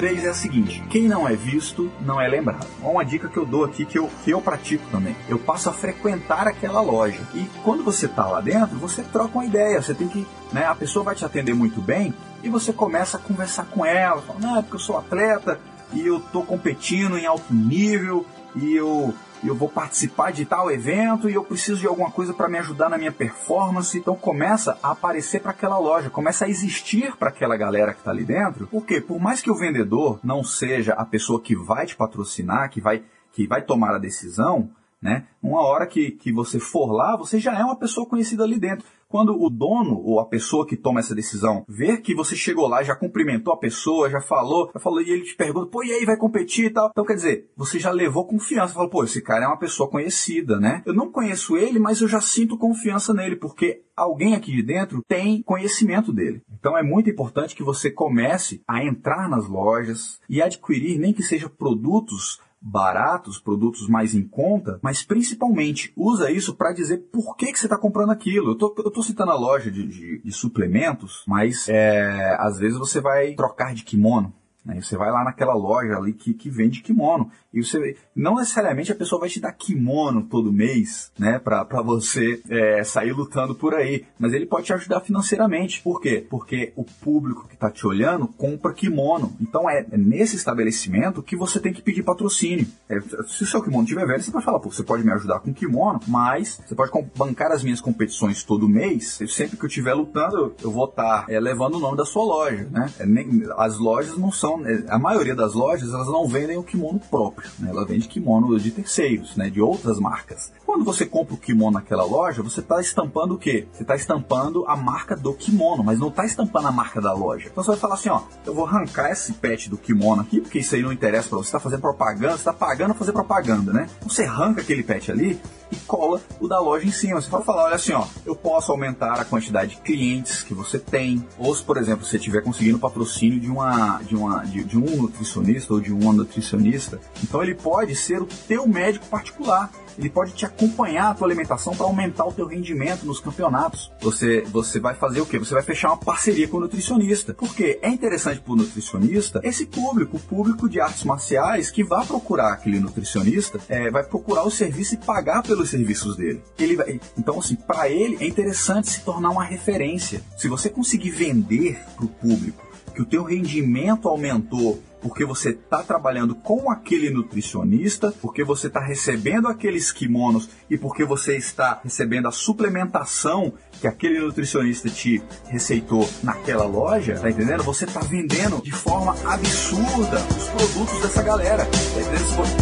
3 0.00 0.24
é 0.24 0.30
a 0.30 0.34
seguinte: 0.34 0.82
quem 0.88 1.06
não 1.06 1.28
é 1.28 1.36
visto 1.36 1.92
não 2.00 2.18
é 2.18 2.26
lembrado. 2.26 2.66
Uma 2.82 3.04
dica 3.04 3.28
que 3.28 3.36
eu 3.36 3.44
dou 3.44 3.64
aqui 3.64 3.84
que 3.84 3.98
eu, 3.98 4.08
que 4.24 4.30
eu 4.30 4.40
pratico 4.40 4.82
também. 4.90 5.14
Eu 5.28 5.38
passo 5.38 5.68
a 5.68 5.74
frequentar 5.74 6.48
aquela 6.48 6.80
loja. 6.80 7.20
E 7.34 7.46
quando 7.62 7.84
você 7.84 8.06
está 8.06 8.26
lá 8.26 8.40
dentro, 8.40 8.78
você 8.78 9.02
troca 9.02 9.36
uma 9.36 9.44
ideia. 9.44 9.82
Você 9.82 9.92
tem 9.92 10.08
que. 10.08 10.26
Né, 10.54 10.64
a 10.64 10.74
pessoa 10.74 11.04
vai 11.04 11.14
te 11.14 11.22
atender 11.22 11.54
muito 11.54 11.82
bem 11.82 12.14
e 12.42 12.48
você 12.48 12.72
começa 12.72 13.18
a 13.18 13.20
conversar 13.20 13.66
com 13.66 13.84
ela. 13.84 14.22
Fala, 14.22 14.40
não, 14.40 14.56
é 14.56 14.62
porque 14.62 14.76
eu 14.76 14.80
sou 14.80 14.96
atleta 14.96 15.60
e 15.92 16.06
eu 16.06 16.16
estou 16.16 16.44
competindo 16.46 17.18
em 17.18 17.26
alto 17.26 17.52
nível 17.52 18.24
e 18.56 18.74
eu 18.74 19.14
eu 19.48 19.54
vou 19.54 19.68
participar 19.68 20.32
de 20.32 20.44
tal 20.44 20.70
evento 20.70 21.28
e 21.28 21.34
eu 21.34 21.44
preciso 21.44 21.80
de 21.80 21.86
alguma 21.86 22.10
coisa 22.10 22.34
para 22.34 22.48
me 22.48 22.58
ajudar 22.58 22.88
na 22.88 22.98
minha 22.98 23.12
performance. 23.12 23.96
Então 23.96 24.14
começa 24.14 24.78
a 24.82 24.90
aparecer 24.90 25.40
para 25.40 25.52
aquela 25.52 25.78
loja, 25.78 26.10
começa 26.10 26.44
a 26.44 26.48
existir 26.48 27.16
para 27.16 27.30
aquela 27.30 27.56
galera 27.56 27.92
que 27.92 28.00
está 28.00 28.10
ali 28.10 28.24
dentro. 28.24 28.66
Porque 28.66 29.00
por 29.00 29.18
mais 29.18 29.40
que 29.40 29.50
o 29.50 29.56
vendedor 29.56 30.20
não 30.22 30.44
seja 30.44 30.92
a 30.94 31.04
pessoa 31.04 31.40
que 31.40 31.56
vai 31.56 31.86
te 31.86 31.96
patrocinar, 31.96 32.70
que 32.70 32.80
vai 32.80 33.02
que 33.32 33.46
vai 33.46 33.62
tomar 33.62 33.94
a 33.94 33.98
decisão, 33.98 34.70
né? 35.00 35.24
Uma 35.42 35.62
hora 35.62 35.86
que, 35.86 36.10
que 36.10 36.32
você 36.32 36.58
for 36.58 36.92
lá, 36.92 37.16
você 37.16 37.38
já 37.38 37.58
é 37.58 37.64
uma 37.64 37.76
pessoa 37.76 38.06
conhecida 38.06 38.44
ali 38.44 38.58
dentro. 38.58 38.84
Quando 39.10 39.36
o 39.36 39.50
dono 39.50 40.00
ou 40.04 40.20
a 40.20 40.24
pessoa 40.24 40.64
que 40.64 40.76
toma 40.76 41.00
essa 41.00 41.16
decisão 41.16 41.64
ver 41.68 42.00
que 42.00 42.14
você 42.14 42.36
chegou 42.36 42.68
lá, 42.68 42.80
já 42.84 42.94
cumprimentou 42.94 43.52
a 43.52 43.58
pessoa, 43.58 44.08
já 44.08 44.20
falou, 44.20 44.70
já 44.72 44.78
falou, 44.78 45.02
e 45.02 45.10
ele 45.10 45.24
te 45.24 45.34
pergunta, 45.34 45.66
pô, 45.66 45.82
e 45.82 45.90
aí, 45.90 46.04
vai 46.04 46.16
competir 46.16 46.66
e 46.66 46.70
tal? 46.70 46.90
Então, 46.92 47.04
quer 47.04 47.14
dizer, 47.14 47.50
você 47.56 47.80
já 47.80 47.90
levou 47.90 48.24
confiança. 48.24 48.72
Falou, 48.72 48.88
pô, 48.88 49.02
esse 49.02 49.20
cara 49.20 49.46
é 49.46 49.48
uma 49.48 49.58
pessoa 49.58 49.90
conhecida, 49.90 50.60
né? 50.60 50.80
Eu 50.86 50.94
não 50.94 51.10
conheço 51.10 51.56
ele, 51.56 51.80
mas 51.80 52.00
eu 52.00 52.06
já 52.06 52.20
sinto 52.20 52.56
confiança 52.56 53.12
nele, 53.12 53.34
porque 53.34 53.82
alguém 53.96 54.36
aqui 54.36 54.52
de 54.52 54.62
dentro 54.62 55.02
tem 55.08 55.42
conhecimento 55.42 56.12
dele. 56.12 56.40
Então 56.48 56.78
é 56.78 56.82
muito 56.82 57.10
importante 57.10 57.56
que 57.56 57.64
você 57.64 57.90
comece 57.90 58.62
a 58.68 58.84
entrar 58.84 59.28
nas 59.28 59.48
lojas 59.48 60.20
e 60.28 60.40
adquirir, 60.40 61.00
nem 61.00 61.12
que 61.12 61.22
seja 61.24 61.48
produtos 61.48 62.38
baratos, 62.60 63.40
produtos 63.40 63.88
mais 63.88 64.14
em 64.14 64.26
conta, 64.26 64.78
mas 64.82 65.02
principalmente 65.02 65.92
usa 65.96 66.30
isso 66.30 66.54
para 66.54 66.72
dizer 66.72 67.08
por 67.12 67.36
que, 67.36 67.52
que 67.52 67.58
você 67.58 67.66
está 67.66 67.78
comprando 67.78 68.10
aquilo. 68.10 68.50
Eu 68.50 68.54
tô, 68.56 68.74
eu 68.78 68.90
tô 68.90 69.02
citando 69.02 69.30
a 69.30 69.38
loja 69.38 69.70
de, 69.70 69.86
de, 69.86 70.22
de 70.22 70.32
suplementos, 70.32 71.24
mas 71.26 71.68
é, 71.68 72.36
às 72.38 72.58
vezes 72.58 72.78
você 72.78 73.00
vai 73.00 73.34
trocar 73.34 73.74
de 73.74 73.82
kimono. 73.82 74.34
Né? 74.64 74.80
Você 74.80 74.96
vai 74.96 75.10
lá 75.10 75.24
naquela 75.24 75.54
loja 75.54 75.96
ali 75.96 76.12
que, 76.12 76.34
que 76.34 76.50
vende 76.50 76.82
kimono. 76.82 77.30
E 77.52 77.62
você 77.62 77.96
não 78.14 78.36
necessariamente 78.36 78.92
a 78.92 78.94
pessoa 78.94 79.20
vai 79.20 79.28
te 79.28 79.40
dar 79.40 79.52
kimono 79.52 80.22
todo 80.22 80.52
mês, 80.52 81.10
né, 81.18 81.38
para 81.38 81.82
você 81.82 82.40
é, 82.48 82.84
sair 82.84 83.12
lutando 83.12 83.54
por 83.54 83.74
aí, 83.74 84.04
mas 84.18 84.32
ele 84.32 84.46
pode 84.46 84.66
te 84.66 84.72
ajudar 84.72 85.00
financeiramente. 85.00 85.82
Por 85.82 86.00
quê? 86.00 86.24
Porque 86.28 86.72
o 86.76 86.84
público 86.84 87.48
que 87.48 87.54
está 87.54 87.70
te 87.70 87.86
olhando 87.86 88.28
compra 88.28 88.72
kimono. 88.72 89.34
Então 89.40 89.68
é, 89.68 89.86
é, 89.90 89.96
nesse 89.96 90.36
estabelecimento 90.36 91.22
que 91.22 91.36
você 91.36 91.58
tem 91.58 91.72
que 91.72 91.82
pedir 91.82 92.02
patrocínio. 92.02 92.66
É, 92.88 93.00
se 93.00 93.42
o 93.42 93.46
seu 93.46 93.62
kimono 93.62 93.84
estiver 93.84 94.06
velho, 94.06 94.22
você 94.22 94.30
pode 94.30 94.44
falar, 94.44 94.60
pô, 94.60 94.70
você 94.70 94.82
pode 94.82 95.04
me 95.04 95.12
ajudar 95.12 95.40
com 95.40 95.52
kimono, 95.52 96.00
mas 96.06 96.60
você 96.66 96.74
pode 96.74 96.90
bancar 97.16 97.50
as 97.52 97.62
minhas 97.62 97.80
competições 97.80 98.44
todo 98.44 98.68
mês. 98.68 99.18
Sempre 99.28 99.56
que 99.56 99.64
eu 99.64 99.68
estiver 99.68 99.94
lutando, 99.94 100.54
eu 100.62 100.70
vou 100.70 100.84
estar 100.84 101.26
tá, 101.26 101.32
é, 101.32 101.40
levando 101.40 101.74
o 101.76 101.80
nome 101.80 101.96
da 101.96 102.04
sua 102.04 102.24
loja, 102.24 102.68
né? 102.70 102.90
É, 102.98 103.06
nem, 103.06 103.42
as 103.56 103.78
lojas 103.78 104.16
não 104.16 104.30
são, 104.30 104.49
é, 104.64 104.84
a 104.88 104.98
maioria 104.98 105.34
das 105.34 105.54
lojas 105.54 105.92
elas 105.92 106.06
não 106.06 106.26
vendem 106.26 106.56
o 106.56 106.62
kimono 106.62 107.00
próprio 107.10 107.50
né? 107.58 107.70
ela 107.70 107.84
vende 107.84 108.08
kimono 108.08 108.58
de 108.58 108.70
terceiros, 108.70 109.36
né? 109.36 109.50
de 109.50 109.60
outras 109.60 109.98
marcas. 109.98 110.52
Quando 110.64 110.84
você 110.84 111.06
compra 111.06 111.34
o 111.34 111.38
kimono 111.38 111.72
naquela 111.72 112.04
loja, 112.04 112.42
você 112.42 112.60
está 112.60 112.80
estampando 112.80 113.34
o 113.34 113.38
quê? 113.38 113.66
Você 113.72 113.82
está 113.82 113.94
estampando 113.94 114.64
a 114.66 114.76
marca 114.76 115.16
do 115.16 115.32
kimono, 115.34 115.84
mas 115.84 115.98
não 115.98 116.08
está 116.08 116.24
estampando 116.24 116.68
a 116.68 116.72
marca 116.72 117.00
da 117.00 117.12
loja. 117.12 117.48
Então 117.50 117.62
você 117.62 117.70
vai 117.70 117.78
falar 117.78 117.94
assim, 117.94 118.08
ó, 118.08 118.22
eu 118.44 118.54
vou 118.54 118.66
arrancar 118.66 119.10
esse 119.10 119.32
patch 119.34 119.68
do 119.68 119.76
kimono 119.76 120.22
aqui, 120.22 120.40
porque 120.40 120.58
isso 120.58 120.74
aí 120.74 120.82
não 120.82 120.92
interessa 120.92 121.28
para 121.28 121.38
você, 121.38 121.48
está 121.48 121.60
fazendo 121.60 121.80
propaganda, 121.80 122.34
está 122.34 122.52
pagando 122.52 122.94
fazer 122.94 123.12
propaganda, 123.12 123.72
né? 123.72 123.88
Então 123.98 124.08
você 124.08 124.24
arranca 124.24 124.60
aquele 124.60 124.82
patch 124.82 125.10
ali 125.10 125.40
e 125.70 125.76
cola 125.86 126.20
o 126.40 126.48
da 126.48 126.58
loja 126.60 126.86
em 126.86 126.90
cima. 126.90 127.20
Você 127.20 127.30
vai 127.30 127.42
falar, 127.42 127.64
olha 127.64 127.76
assim, 127.76 127.92
ó, 127.92 128.06
eu 128.26 128.34
posso 128.34 128.72
aumentar 128.72 129.20
a 129.20 129.24
quantidade 129.24 129.76
de 129.76 129.82
clientes 129.82 130.42
que 130.42 130.54
você 130.54 130.78
tem, 130.78 131.26
ou 131.38 131.54
se, 131.54 131.62
por 131.62 131.76
exemplo, 131.76 132.04
você 132.04 132.16
estiver 132.16 132.42
conseguindo 132.42 132.78
patrocínio 132.78 133.40
de 133.40 133.50
uma 133.50 134.00
de 134.02 134.16
uma 134.16 134.39
de, 134.44 134.64
de 134.64 134.78
um 134.78 135.02
nutricionista 135.02 135.74
ou 135.74 135.80
de 135.80 135.92
uma 135.92 136.12
nutricionista, 136.12 137.00
então 137.22 137.42
ele 137.42 137.54
pode 137.54 137.94
ser 137.94 138.20
o 138.22 138.26
teu 138.46 138.66
médico 138.66 139.06
particular 139.06 139.70
ele 140.00 140.08
pode 140.08 140.32
te 140.32 140.46
acompanhar 140.46 141.10
a 141.10 141.14
tua 141.14 141.26
alimentação 141.26 141.76
para 141.76 141.84
aumentar 141.84 142.24
o 142.24 142.32
teu 142.32 142.46
rendimento 142.46 143.04
nos 143.04 143.20
campeonatos. 143.20 143.92
Você, 144.00 144.40
você 144.50 144.80
vai 144.80 144.94
fazer 144.94 145.20
o 145.20 145.26
quê? 145.26 145.38
Você 145.38 145.52
vai 145.52 145.62
fechar 145.62 145.88
uma 145.88 145.98
parceria 145.98 146.48
com 146.48 146.56
o 146.56 146.60
nutricionista. 146.60 147.34
Porque 147.34 147.78
é 147.82 147.88
interessante 147.90 148.40
para 148.40 148.52
o 148.52 148.56
nutricionista 148.56 149.40
esse 149.42 149.66
público, 149.66 150.16
o 150.16 150.20
público 150.20 150.68
de 150.68 150.80
artes 150.80 151.04
marciais 151.04 151.70
que 151.70 151.84
vai 151.84 152.06
procurar 152.06 152.54
aquele 152.54 152.80
nutricionista, 152.80 153.60
é, 153.68 153.90
vai 153.90 154.02
procurar 154.02 154.44
o 154.44 154.50
serviço 154.50 154.94
e 154.94 154.96
pagar 154.96 155.42
pelos 155.42 155.68
serviços 155.68 156.16
dele. 156.16 156.42
Ele 156.58 156.76
vai, 156.76 157.00
então, 157.18 157.38
assim, 157.38 157.54
para 157.54 157.90
ele 157.90 158.16
é 158.20 158.26
interessante 158.26 158.88
se 158.88 159.00
tornar 159.02 159.30
uma 159.30 159.44
referência. 159.44 160.22
Se 160.36 160.48
você 160.48 160.70
conseguir 160.70 161.10
vender 161.10 161.78
para 161.96 162.06
o 162.06 162.08
público 162.08 162.69
que 162.90 163.02
o 163.02 163.06
teu 163.06 163.22
rendimento 163.22 164.08
aumentou 164.08 164.80
porque 165.00 165.24
você 165.24 165.50
está 165.50 165.82
trabalhando 165.82 166.34
com 166.34 166.70
aquele 166.70 167.10
nutricionista, 167.10 168.12
porque 168.20 168.44
você 168.44 168.66
está 168.66 168.80
recebendo 168.80 169.48
aqueles 169.48 169.90
kimonos 169.90 170.48
e 170.68 170.76
porque 170.76 171.04
você 171.04 171.36
está 171.36 171.80
recebendo 171.82 172.28
a 172.28 172.32
suplementação 172.32 173.52
que 173.80 173.86
aquele 173.86 174.20
nutricionista 174.20 174.90
te 174.90 175.22
receitou 175.46 176.08
naquela 176.22 176.64
loja, 176.64 177.18
tá 177.18 177.30
entendendo? 177.30 177.62
Você 177.62 177.84
está 177.86 178.00
vendendo 178.00 178.62
de 178.62 178.72
forma 178.72 179.12
absurda 179.24 180.18
os 180.36 180.48
produtos 180.48 181.00
dessa 181.00 181.22
galera, 181.22 181.64
tá? 181.64 181.80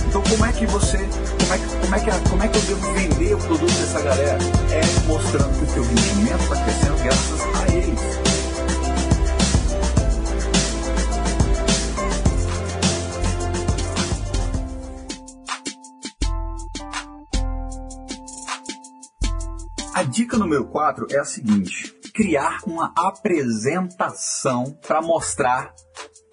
Então 0.09 0.23
como 0.23 0.45
é 0.45 0.53
que 0.53 0.67
você, 0.67 0.99
como 0.99 1.53
é 1.53 1.59
que, 1.59 1.77
como 1.81 1.95
é 1.95 2.01
que, 2.01 2.29
como 2.31 2.43
é 2.43 2.49
que 2.49 2.57
eu 2.57 2.63
devo 2.63 2.93
vender 2.93 3.35
o 3.35 3.39
produto 3.39 3.73
dessa 3.73 4.01
galera? 4.01 4.39
É 4.71 5.07
mostrando 5.09 5.59
que 5.59 5.65
o 5.65 5.75
teu 5.75 5.83
rendimento 5.83 6.43
está 6.43 6.63
crescendo 6.63 7.03
graças 7.03 7.41
a 7.41 7.75
eles. 7.75 8.38
Dica 20.19 20.37
número 20.37 20.65
4 20.67 21.07
é 21.13 21.19
a 21.21 21.25
seguinte: 21.25 21.95
criar 22.13 22.59
uma 22.67 22.93
apresentação 22.97 24.77
para 24.85 25.01
mostrar 25.01 25.73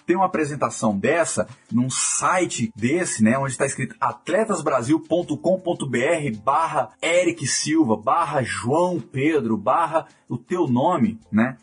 Tem 0.06 0.16
uma 0.16 0.26
apresentação 0.26 0.98
dessa 0.98 1.46
num 1.70 1.88
site 1.90 2.72
desse, 2.74 3.22
né, 3.22 3.38
onde 3.38 3.52
está 3.52 3.66
escrito 3.66 3.94
atletasbrasil.com.br 4.00 6.40
barra 6.42 6.90
Eric 7.02 7.46
Silva, 7.46 7.96
barra 7.96 8.42
João 8.42 8.98
Pedro, 9.00 9.56
barra 9.56 10.06
o 10.28 10.36
teu 10.38 10.66
nome, 10.66 11.20
né? 11.30 11.56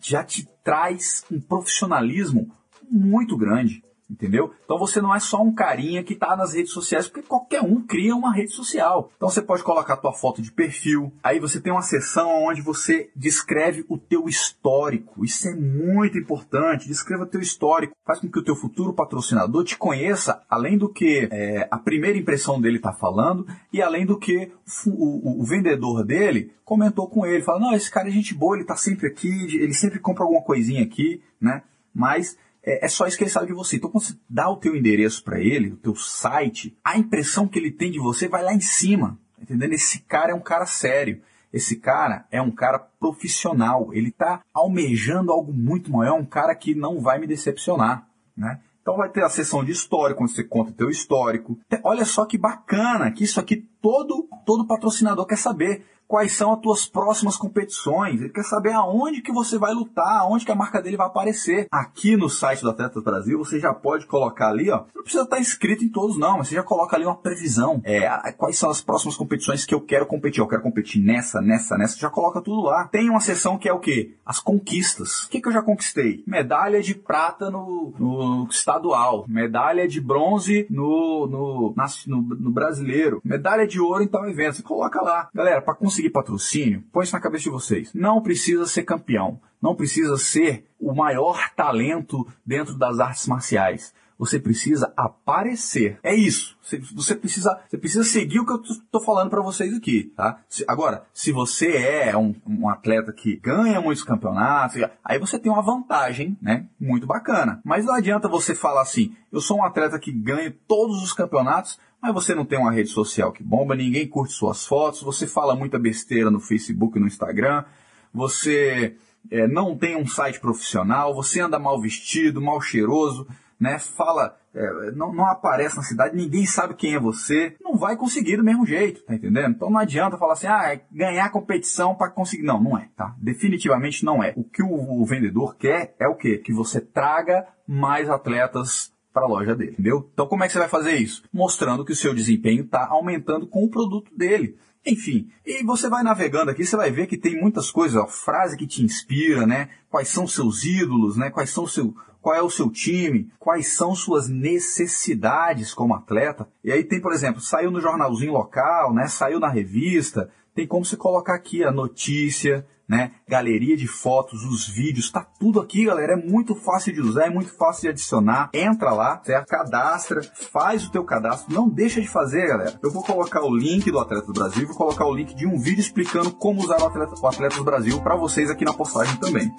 Já 0.00 0.24
te 0.24 0.48
traz 0.62 1.24
um 1.30 1.40
profissionalismo 1.40 2.50
muito 2.90 3.36
grande 3.36 3.82
Entendeu? 4.08 4.52
Então 4.64 4.78
você 4.78 5.00
não 5.00 5.14
é 5.14 5.18
só 5.18 5.40
um 5.40 5.52
carinha 5.52 6.04
que 6.04 6.12
está 6.12 6.36
nas 6.36 6.52
redes 6.52 6.72
sociais, 6.72 7.08
porque 7.08 7.26
qualquer 7.26 7.62
um 7.62 7.80
cria 7.80 8.14
uma 8.14 8.34
rede 8.34 8.52
social. 8.52 9.10
Então 9.16 9.30
você 9.30 9.40
pode 9.40 9.62
colocar 9.62 9.94
a 9.94 9.96
tua 9.96 10.12
foto 10.12 10.42
de 10.42 10.52
perfil, 10.52 11.10
aí 11.22 11.40
você 11.40 11.58
tem 11.58 11.72
uma 11.72 11.80
seção 11.80 12.44
onde 12.44 12.60
você 12.60 13.10
descreve 13.16 13.84
o 13.88 13.96
teu 13.96 14.28
histórico. 14.28 15.24
Isso 15.24 15.48
é 15.48 15.54
muito 15.54 16.18
importante. 16.18 16.86
Descreva 16.86 17.24
teu 17.24 17.40
histórico. 17.40 17.96
Faz 18.04 18.20
com 18.20 18.28
que 18.28 18.38
o 18.38 18.44
teu 18.44 18.54
futuro 18.54 18.92
patrocinador 18.92 19.64
te 19.64 19.76
conheça, 19.76 20.42
além 20.50 20.76
do 20.76 20.88
que 20.88 21.26
é, 21.30 21.66
a 21.70 21.78
primeira 21.78 22.18
impressão 22.18 22.60
dele 22.60 22.76
está 22.76 22.92
falando, 22.92 23.46
e 23.72 23.80
além 23.80 24.04
do 24.04 24.18
que 24.18 24.52
o, 24.86 24.90
o, 24.90 25.40
o, 25.40 25.44
vendedor 25.44 26.04
dele 26.04 26.52
comentou 26.64 27.08
com 27.08 27.24
ele. 27.24 27.42
Fala, 27.42 27.60
não, 27.60 27.74
esse 27.74 27.90
cara 27.90 28.08
é 28.08 28.10
gente 28.10 28.34
boa, 28.34 28.54
ele 28.54 28.64
está 28.64 28.76
sempre 28.76 29.06
aqui, 29.06 29.56
ele 29.56 29.72
sempre 29.72 29.98
compra 29.98 30.24
alguma 30.24 30.42
coisinha 30.42 30.82
aqui, 30.82 31.22
né? 31.40 31.62
Mas 31.94 32.36
é, 32.64 32.86
é, 32.86 32.88
só 32.88 33.06
isso 33.06 33.16
que 33.16 33.24
ele 33.24 33.30
sabe 33.30 33.46
de 33.46 33.52
você. 33.52 33.76
Então, 33.76 33.90
quando 33.90 34.04
você 34.04 34.14
dá 34.28 34.48
o 34.48 34.56
teu 34.56 34.74
endereço 34.74 35.22
para 35.22 35.40
ele, 35.40 35.72
o 35.72 35.76
teu 35.76 35.94
site, 35.94 36.76
a 36.82 36.98
impressão 36.98 37.46
que 37.46 37.58
ele 37.58 37.70
tem 37.70 37.90
de 37.90 37.98
você 37.98 38.26
vai 38.26 38.42
lá 38.42 38.54
em 38.54 38.60
cima. 38.60 39.18
Entendendo? 39.40 39.74
Esse 39.74 40.00
cara 40.00 40.32
é 40.32 40.34
um 40.34 40.40
cara 40.40 40.66
sério. 40.66 41.20
Esse 41.52 41.76
cara 41.76 42.26
é 42.30 42.40
um 42.40 42.50
cara 42.50 42.78
profissional. 42.78 43.92
Ele 43.92 44.08
está 44.08 44.40
almejando 44.52 45.30
algo 45.30 45.52
muito 45.52 45.92
maior. 45.92 46.16
É 46.16 46.20
um 46.20 46.24
cara 46.24 46.54
que 46.54 46.74
não 46.74 47.00
vai 47.00 47.18
me 47.18 47.26
decepcionar, 47.26 48.08
né? 48.36 48.60
Então 48.84 48.96
vai 48.98 49.08
ter 49.08 49.24
a 49.24 49.30
sessão 49.30 49.64
de 49.64 49.72
histórico, 49.72 50.22
onde 50.22 50.32
você 50.32 50.44
conta 50.44 50.70
o 50.70 50.74
teu 50.74 50.90
histórico. 50.90 51.58
Olha 51.82 52.04
só 52.04 52.26
que 52.26 52.36
bacana, 52.36 53.10
que 53.10 53.24
isso 53.24 53.40
aqui 53.40 53.66
todo 53.80 54.28
todo 54.44 54.66
patrocinador 54.66 55.24
quer 55.26 55.38
saber 55.38 55.86
quais 56.06 56.36
são 56.36 56.52
as 56.52 56.60
tuas 56.60 56.86
próximas 56.86 57.36
competições. 57.36 58.20
Ele 58.20 58.30
quer 58.30 58.44
saber 58.44 58.72
aonde 58.72 59.22
que 59.22 59.32
você 59.32 59.58
vai 59.58 59.72
lutar, 59.72 60.18
aonde 60.20 60.44
que 60.44 60.52
a 60.52 60.56
marca 60.56 60.80
dele 60.80 60.96
vai 60.96 61.06
aparecer. 61.06 61.66
Aqui 61.70 62.16
no 62.16 62.28
site 62.28 62.62
do 62.62 62.70
Atletas 62.70 63.02
Brasil, 63.02 63.38
você 63.38 63.58
já 63.58 63.74
pode 63.74 64.06
colocar 64.06 64.48
ali, 64.48 64.70
ó, 64.70 64.84
não 64.94 65.02
precisa 65.02 65.24
estar 65.24 65.40
inscrito 65.40 65.84
em 65.84 65.88
todos 65.88 66.18
não, 66.18 66.38
mas 66.38 66.48
você 66.48 66.54
já 66.54 66.62
coloca 66.62 66.96
ali 66.96 67.04
uma 67.04 67.16
previsão. 67.16 67.80
É, 67.84 68.32
quais 68.32 68.58
são 68.58 68.70
as 68.70 68.80
próximas 68.80 69.16
competições 69.16 69.64
que 69.64 69.74
eu 69.74 69.80
quero 69.80 70.06
competir. 70.06 70.40
Eu 70.40 70.48
quero 70.48 70.62
competir 70.62 71.02
nessa, 71.02 71.40
nessa, 71.40 71.76
nessa, 71.76 71.98
já 71.98 72.10
coloca 72.10 72.40
tudo 72.40 72.62
lá. 72.62 72.88
Tem 72.88 73.10
uma 73.10 73.20
seção 73.20 73.58
que 73.58 73.68
é 73.68 73.72
o 73.72 73.80
quê? 73.80 74.14
As 74.24 74.40
conquistas. 74.40 75.24
O 75.24 75.30
que, 75.30 75.40
que 75.40 75.48
eu 75.48 75.52
já 75.52 75.62
conquistei? 75.62 76.22
Medalha 76.26 76.80
de 76.80 76.94
prata 76.94 77.50
no, 77.50 77.92
no 77.98 78.46
estadual, 78.50 79.24
medalha 79.28 79.88
de 79.88 80.00
bronze 80.00 80.66
no, 80.70 81.26
no, 81.26 81.74
no, 82.06 82.22
no 82.22 82.50
brasileiro, 82.50 83.20
medalha 83.24 83.66
de 83.66 83.80
ouro 83.80 84.02
em 84.02 84.08
tal 84.08 84.28
evento. 84.28 84.56
Você 84.56 84.62
coloca 84.62 85.02
lá. 85.02 85.28
Galera, 85.34 85.62
para 85.62 85.74
conseguir 85.74 85.93
conseguir 85.94 86.10
patrocínio, 86.10 86.82
põe 86.92 87.04
isso 87.04 87.14
na 87.14 87.20
cabeça 87.20 87.44
de 87.44 87.50
vocês. 87.50 87.90
Não 87.94 88.20
precisa 88.20 88.66
ser 88.66 88.82
campeão. 88.82 89.40
Não 89.62 89.76
precisa 89.76 90.16
ser 90.18 90.66
o 90.78 90.92
maior 90.92 91.50
talento 91.54 92.26
dentro 92.44 92.76
das 92.76 92.98
artes 92.98 93.26
marciais. 93.26 93.94
Você 94.18 94.38
precisa 94.38 94.92
aparecer. 94.96 95.98
É 96.02 96.14
isso. 96.14 96.56
Você 96.94 97.14
precisa, 97.14 97.60
você 97.68 97.76
precisa 97.76 98.04
seguir 98.04 98.40
o 98.40 98.46
que 98.46 98.52
eu 98.52 98.62
estou 98.62 99.00
falando 99.00 99.28
para 99.28 99.42
vocês 99.42 99.76
aqui, 99.76 100.12
tá? 100.16 100.40
Agora, 100.68 101.04
se 101.12 101.32
você 101.32 101.76
é 101.76 102.16
um, 102.16 102.34
um, 102.46 102.68
atleta 102.68 103.12
que 103.12 103.36
ganha 103.36 103.80
muitos 103.80 104.04
campeonatos, 104.04 104.80
aí 105.04 105.18
você 105.18 105.38
tem 105.38 105.50
uma 105.50 105.62
vantagem, 105.62 106.38
né? 106.40 106.66
Muito 106.80 107.06
bacana. 107.06 107.60
Mas 107.64 107.84
não 107.84 107.94
adianta 107.94 108.28
você 108.28 108.54
falar 108.54 108.82
assim: 108.82 109.14
eu 109.32 109.40
sou 109.40 109.58
um 109.58 109.64
atleta 109.64 109.98
que 109.98 110.12
ganha 110.12 110.54
todos 110.66 111.02
os 111.02 111.12
campeonatos, 111.12 111.78
mas 112.04 112.12
você 112.12 112.34
não 112.34 112.44
tem 112.44 112.58
uma 112.58 112.70
rede 112.70 112.90
social 112.90 113.32
que 113.32 113.42
bomba, 113.42 113.74
ninguém 113.74 114.06
curte 114.06 114.34
suas 114.34 114.66
fotos, 114.66 115.00
você 115.00 115.26
fala 115.26 115.56
muita 115.56 115.78
besteira 115.78 116.30
no 116.30 116.38
Facebook 116.38 116.98
e 116.98 117.00
no 117.00 117.06
Instagram, 117.06 117.64
você 118.12 118.94
é, 119.30 119.48
não 119.48 119.74
tem 119.74 119.96
um 119.96 120.06
site 120.06 120.38
profissional, 120.38 121.14
você 121.14 121.40
anda 121.40 121.58
mal 121.58 121.80
vestido, 121.80 122.42
mal 122.42 122.60
cheiroso, 122.60 123.26
né? 123.58 123.78
Fala, 123.78 124.36
é, 124.54 124.90
não, 124.90 125.14
não, 125.14 125.24
aparece 125.24 125.78
na 125.78 125.82
cidade, 125.82 126.14
ninguém 126.14 126.44
sabe 126.44 126.74
quem 126.74 126.94
é 126.94 127.00
você, 127.00 127.56
não 127.58 127.74
vai 127.74 127.96
conseguir 127.96 128.36
do 128.36 128.44
mesmo 128.44 128.66
jeito, 128.66 129.02
tá 129.02 129.14
entendendo? 129.14 129.54
Então 129.54 129.70
não 129.70 129.78
adianta 129.78 130.18
falar 130.18 130.34
assim, 130.34 130.46
ah, 130.46 130.74
é 130.74 130.82
ganhar 130.92 131.30
competição 131.30 131.94
para 131.94 132.10
conseguir. 132.10 132.42
Não, 132.42 132.62
não 132.62 132.76
é, 132.76 132.90
tá? 132.94 133.14
Definitivamente 133.16 134.04
não 134.04 134.22
é. 134.22 134.34
O 134.36 134.44
que 134.44 134.62
o, 134.62 135.00
o 135.00 135.06
vendedor 135.06 135.56
quer 135.56 135.96
é 135.98 136.06
o 136.06 136.16
quê? 136.16 136.36
Que 136.36 136.52
você 136.52 136.82
traga 136.82 137.48
mais 137.66 138.10
atletas 138.10 138.92
para 139.14 139.24
a 139.24 139.28
loja 139.28 139.54
dele, 139.54 139.70
entendeu? 139.70 140.10
Então 140.12 140.26
como 140.26 140.42
é 140.42 140.48
que 140.48 140.52
você 140.52 140.58
vai 140.58 140.68
fazer 140.68 140.96
isso? 140.96 141.22
Mostrando 141.32 141.84
que 141.84 141.92
o 141.92 141.96
seu 141.96 142.12
desempenho 142.12 142.64
está 142.64 142.88
aumentando 142.88 143.46
com 143.46 143.64
o 143.64 143.70
produto 143.70 144.10
dele. 144.14 144.58
Enfim, 144.84 145.30
e 145.46 145.64
você 145.64 145.88
vai 145.88 146.02
navegando 146.02 146.50
aqui, 146.50 146.66
você 146.66 146.76
vai 146.76 146.90
ver 146.90 147.06
que 147.06 147.16
tem 147.16 147.40
muitas 147.40 147.70
coisas, 147.70 147.96
ó, 147.96 148.06
frase 148.06 148.56
que 148.56 148.66
te 148.66 148.84
inspira, 148.84 149.46
né? 149.46 149.70
Quais 149.88 150.08
são 150.08 150.26
seus 150.26 150.64
ídolos, 150.64 151.16
né? 151.16 151.30
Quais 151.30 151.48
são 151.48 151.66
seu, 151.66 151.94
qual 152.24 152.34
é 152.34 152.40
o 152.40 152.48
seu 152.48 152.70
time, 152.70 153.30
quais 153.38 153.76
são 153.76 153.94
suas 153.94 154.30
necessidades 154.30 155.74
como 155.74 155.94
atleta. 155.94 156.48
E 156.64 156.72
aí 156.72 156.82
tem, 156.82 156.98
por 156.98 157.12
exemplo, 157.12 157.38
saiu 157.38 157.70
no 157.70 157.82
jornalzinho 157.82 158.32
local, 158.32 158.94
né? 158.94 159.06
Saiu 159.08 159.38
na 159.38 159.50
revista, 159.50 160.30
tem 160.54 160.66
como 160.66 160.86
você 160.86 160.96
colocar 160.96 161.34
aqui 161.34 161.62
a 161.62 161.70
notícia, 161.70 162.66
né? 162.88 163.12
Galeria 163.28 163.76
de 163.76 163.86
fotos, 163.86 164.42
os 164.42 164.66
vídeos, 164.66 165.10
tá 165.10 165.20
tudo 165.38 165.60
aqui, 165.60 165.84
galera. 165.84 166.14
É 166.14 166.16
muito 166.16 166.54
fácil 166.54 166.94
de 166.94 167.02
usar, 167.02 167.26
é 167.26 167.30
muito 167.30 167.54
fácil 167.58 167.82
de 167.82 167.88
adicionar. 167.88 168.48
Entra 168.54 168.92
lá, 168.92 169.20
certo? 169.22 169.46
Cadastra, 169.46 170.22
faz 170.50 170.86
o 170.86 170.90
teu 170.90 171.04
cadastro. 171.04 171.52
Não 171.52 171.68
deixa 171.68 172.00
de 172.00 172.08
fazer, 172.08 172.48
galera. 172.48 172.80
Eu 172.82 172.90
vou 172.90 173.02
colocar 173.02 173.44
o 173.44 173.54
link 173.54 173.90
do 173.90 173.98
Atletas 173.98 174.32
Brasil, 174.32 174.66
vou 174.66 174.76
colocar 174.76 175.06
o 175.06 175.14
link 175.14 175.34
de 175.34 175.46
um 175.46 175.58
vídeo 175.58 175.80
explicando 175.80 176.32
como 176.32 176.62
usar 176.62 176.80
o 176.80 176.86
Atletas, 176.86 177.20
o 177.20 177.26
Atletas 177.26 177.62
Brasil 177.62 178.00
para 178.00 178.16
vocês 178.16 178.48
aqui 178.48 178.64
na 178.64 178.72
postagem 178.72 179.14
também. 179.18 179.52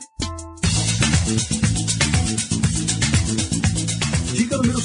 Dica 1.28 1.55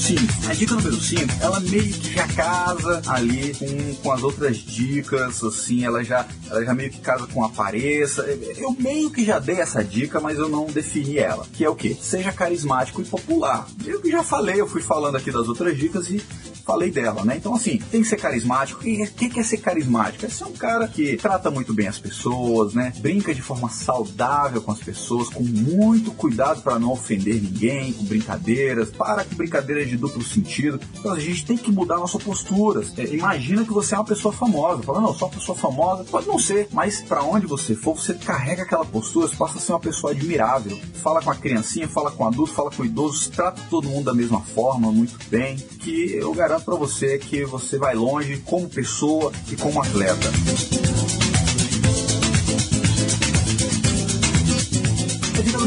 5. 0.01 0.21
A 0.49 0.55
dica 0.55 0.75
número 0.75 0.97
5, 0.97 1.23
ela 1.41 1.61
meio 1.61 1.93
que 1.93 2.15
já 2.15 2.27
casa 2.29 3.03
ali 3.07 3.55
com, 3.55 3.95
com 3.97 4.13
as 4.13 4.23
outras 4.23 4.57
dicas, 4.57 5.45
assim, 5.45 5.85
ela 5.85 6.03
já, 6.03 6.27
ela 6.49 6.65
já 6.65 6.75
meio 6.75 6.91
que 6.91 6.99
casa 7.01 7.27
com 7.27 7.45
a 7.45 7.47
aparência. 7.47 8.23
Eu 8.57 8.73
meio 8.73 9.11
que 9.11 9.25
já 9.25 9.39
dei 9.39 9.61
essa 9.61 9.85
dica, 9.85 10.19
mas 10.19 10.39
eu 10.39 10.49
não 10.49 10.67
defini 10.67 11.19
ela. 11.19 11.47
Que 11.53 11.65
é 11.65 11.69
o 11.69 11.77
quê? 11.77 11.97
Seja 12.01 12.33
carismático 12.33 13.03
e 13.03 13.05
popular. 13.05 13.69
Eu 13.85 14.01
que 14.01 14.11
já 14.11 14.23
falei, 14.23 14.61
eu 14.61 14.67
fui 14.67 14.81
falando 14.81 15.17
aqui 15.17 15.31
das 15.31 15.49
outras 15.49 15.77
dicas 15.77 16.09
e 16.09 16.23
falei 16.71 16.93
dela, 16.93 17.25
né? 17.25 17.37
Então, 17.37 17.53
assim, 17.53 17.79
tem 17.91 18.01
que 18.01 18.07
ser 18.07 18.17
carismático. 18.17 18.81
O 18.81 18.85
que 18.85 19.41
é 19.41 19.43
ser 19.43 19.57
carismático? 19.57 20.25
É 20.25 20.29
ser 20.29 20.45
um 20.45 20.53
cara 20.53 20.87
que 20.87 21.17
trata 21.17 21.51
muito 21.51 21.75
bem 21.75 21.89
as 21.89 21.99
pessoas, 21.99 22.75
né? 22.75 22.93
Brinca 22.99 23.35
de 23.35 23.43
forma 23.43 23.69
saudável 23.69 24.63
com 24.63 24.71
as 24.71 24.79
pessoas, 24.79 25.29
com 25.29 25.43
muito 25.43 26.13
cuidado 26.13 26.63
para 26.63 26.79
não 26.79 26.93
ofender 26.93 27.43
ninguém, 27.43 27.93
com 27.93 28.05
brincadeiras, 28.05 28.91
para 28.91 29.25
com 29.25 29.35
brincadeiras 29.35 29.89
de 29.89 29.97
duplo 29.97 30.23
sentido. 30.23 30.79
Então, 30.97 31.13
a 31.13 31.19
gente 31.19 31.45
tem 31.45 31.57
que 31.57 31.73
mudar 31.73 31.97
nossa 31.97 32.21
postura. 32.21 32.85
É, 32.97 33.05
imagina 33.07 33.65
que 33.65 33.73
você 33.73 33.97
é 33.97 33.99
uma 33.99 34.05
pessoa 34.05 34.33
famosa. 34.33 34.85
Fala, 34.85 35.01
não, 35.01 35.13
sou 35.13 35.27
uma 35.27 35.35
pessoa 35.35 35.59
famosa. 35.59 36.05
Pode 36.05 36.29
não 36.29 36.39
ser, 36.39 36.69
mas 36.71 37.01
para 37.01 37.25
onde 37.25 37.49
você 37.49 37.75
for, 37.75 37.99
você 37.99 38.15
carrega 38.15 38.63
aquela 38.63 38.85
postura, 38.85 39.27
você 39.27 39.35
passa 39.35 39.59
a 39.59 39.61
ser 39.61 39.73
uma 39.73 39.81
pessoa 39.81 40.13
admirável. 40.13 40.79
Fala 41.03 41.21
com 41.21 41.31
a 41.33 41.35
criancinha, 41.35 41.89
fala 41.89 42.13
com 42.13 42.23
o 42.23 42.29
adulto, 42.29 42.53
fala 42.53 42.71
com 42.71 42.85
o 42.85 42.87
idoso, 42.87 43.29
trata 43.33 43.61
todo 43.69 43.89
mundo 43.89 44.05
da 44.05 44.15
mesma 44.15 44.41
forma, 44.41 44.93
muito 44.93 45.19
bem. 45.29 45.57
Que 45.57 46.15
eu 46.15 46.33
garanto 46.33 46.60
para 46.65 46.75
você 46.75 47.19
que 47.19 47.45
você 47.45 47.79
vai 47.79 47.95
longe 47.95 48.39
como 48.39 48.69
pessoa 48.69 49.33
e 49.51 49.57
como 49.57 49.81
atleta. 49.83 51.10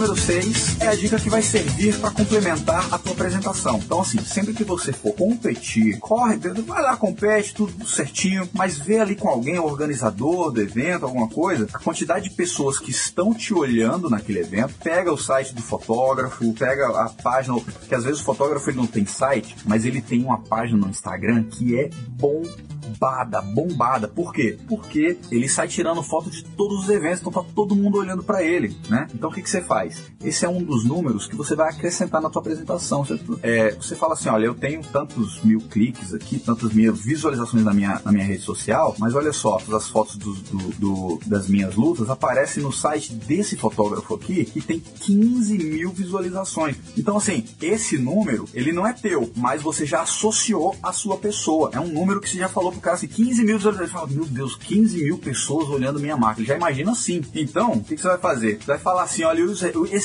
Número 0.03 0.19
6 0.19 0.81
é 0.81 0.87
a 0.87 0.95
dica 0.95 1.17
que 1.17 1.29
vai 1.29 1.41
servir 1.41 1.97
para 1.97 2.11
complementar 2.11 2.93
a 2.93 2.97
tua 2.97 3.13
apresentação. 3.13 3.77
Então, 3.77 4.01
assim, 4.01 4.19
sempre 4.19 4.53
que 4.53 4.65
você 4.65 4.91
for 4.91 5.13
competir, 5.13 5.97
corre, 5.99 6.35
vai 6.37 6.81
lá, 6.81 6.97
compete, 6.97 7.53
tudo 7.53 7.87
certinho, 7.87 8.49
mas 8.51 8.77
vê 8.77 8.99
ali 8.99 9.15
com 9.15 9.29
alguém, 9.29 9.57
organizador 9.57 10.51
do 10.51 10.61
evento, 10.61 11.05
alguma 11.05 11.29
coisa, 11.29 11.69
a 11.71 11.79
quantidade 11.79 12.27
de 12.29 12.35
pessoas 12.35 12.79
que 12.79 12.91
estão 12.91 13.33
te 13.33 13.53
olhando 13.53 14.09
naquele 14.09 14.39
evento, 14.39 14.73
pega 14.83 15.11
o 15.11 15.17
site 15.17 15.55
do 15.55 15.61
fotógrafo, 15.61 16.51
pega 16.53 16.87
a 16.87 17.09
página, 17.09 17.57
que 17.87 17.95
às 17.95 18.03
vezes 18.03 18.19
o 18.19 18.25
fotógrafo 18.25 18.69
ele 18.69 18.77
não 18.77 18.87
tem 18.87 19.05
site, 19.05 19.55
mas 19.65 19.85
ele 19.85 20.01
tem 20.01 20.21
uma 20.21 20.39
página 20.39 20.79
no 20.79 20.89
Instagram 20.89 21.43
que 21.43 21.79
é 21.79 21.89
bom 22.09 22.43
bombada, 22.93 23.41
bombada. 23.41 24.07
Por 24.07 24.33
quê? 24.33 24.57
Porque 24.67 25.17
ele 25.31 25.49
sai 25.49 25.67
tirando 25.67 26.01
foto 26.03 26.29
de 26.29 26.43
todos 26.43 26.83
os 26.83 26.89
eventos, 26.89 27.21
então 27.21 27.31
tá 27.31 27.43
todo 27.55 27.75
mundo 27.75 27.97
olhando 27.97 28.23
para 28.23 28.43
ele, 28.43 28.75
né? 28.89 29.07
Então 29.13 29.29
o 29.29 29.33
que, 29.33 29.41
que 29.41 29.49
você 29.49 29.61
faz? 29.61 30.03
Esse 30.23 30.45
é 30.45 30.49
um 30.49 30.63
dos 30.63 30.85
números 30.85 31.27
que 31.27 31.35
você 31.35 31.55
vai 31.55 31.69
acrescentar 31.69 32.21
na 32.21 32.29
tua 32.29 32.41
apresentação. 32.41 33.03
Você, 33.03 33.19
é, 33.41 33.71
você 33.71 33.95
fala 33.95 34.13
assim, 34.13 34.29
olha, 34.29 34.45
eu 34.45 34.55
tenho 34.55 34.81
tantos 34.81 35.43
mil 35.43 35.59
cliques 35.59 36.13
aqui, 36.13 36.39
tantas 36.39 36.73
mil 36.73 36.93
visualizações 36.93 37.63
na 37.63 37.73
minha, 37.73 38.01
na 38.03 38.11
minha 38.11 38.25
rede 38.25 38.41
social, 38.41 38.95
mas 38.99 39.15
olha 39.15 39.33
só, 39.33 39.57
as 39.73 39.89
fotos 39.89 40.15
do, 40.17 40.33
do, 40.33 40.57
do, 40.79 41.19
das 41.25 41.47
minhas 41.47 41.75
lutas 41.75 42.09
aparecem 42.09 42.63
no 42.63 42.71
site 42.71 43.13
desse 43.13 43.55
fotógrafo 43.55 44.15
aqui 44.15 44.45
que 44.45 44.61
tem 44.61 44.79
15 44.79 45.57
mil 45.57 45.91
visualizações. 45.91 46.77
Então 46.97 47.17
assim, 47.17 47.45
esse 47.61 47.97
número, 47.97 48.47
ele 48.53 48.71
não 48.71 48.85
é 48.85 48.93
teu, 48.93 49.31
mas 49.35 49.61
você 49.61 49.85
já 49.85 50.01
associou 50.01 50.75
a 50.81 50.91
sua 50.91 51.17
pessoa. 51.17 51.69
É 51.73 51.79
um 51.79 51.87
número 51.87 52.21
que 52.21 52.29
você 52.29 52.37
já 52.37 52.49
falou 52.49 52.71
pro 52.71 52.81
cara 52.83 52.95
assim, 52.95 53.07
15 53.07 53.43
mil 53.43 53.57
visualizações. 53.57 53.91
Fala, 53.91 54.07
meu 54.07 54.25
Deus, 54.25 54.55
15 54.55 55.03
mil 55.03 55.17
pessoas 55.17 55.69
olhando 55.69 55.99
minha 55.99 56.15
marca. 56.15 56.39
Ele 56.39 56.47
já 56.47 56.55
imagina 56.55 56.91
assim. 56.91 57.21
Então, 57.33 57.73
o 57.73 57.83
que, 57.83 57.95
que, 57.95 58.01
você 58.01 58.07
vai 58.07 58.19
fazer? 58.19 58.57
Você 58.57 58.67
vai 58.67 58.77
falar 58.77 59.03
assim: 59.03 59.23
olha, 59.23 59.43
os, 59.43 59.61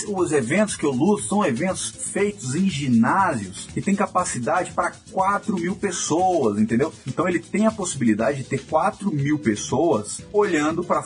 os 0.09 0.33
eventos 0.33 0.77
que 0.77 0.85
eu 0.85 0.93
luto 0.93 1.23
são 1.25 1.45
eventos 1.45 1.91
feitos 1.91 2.55
em 2.55 2.69
ginásios 2.69 3.69
que 3.73 3.83
tem 3.83 3.95
capacidade 3.95 4.73
para 4.73 4.93
4 5.13 5.57
mil 5.57 5.77
pessoas, 5.77 6.59
entendeu? 6.59 6.93
Então 7.07 7.29
ele 7.29 7.39
tem 7.39 7.67
a 7.67 7.71
possibilidade 7.71 8.39
de 8.39 8.45
ter 8.45 8.59
4 8.65 9.11
mil 9.13 9.39
pessoas 9.39 10.21
olhando 10.33 10.83
para 10.83 11.05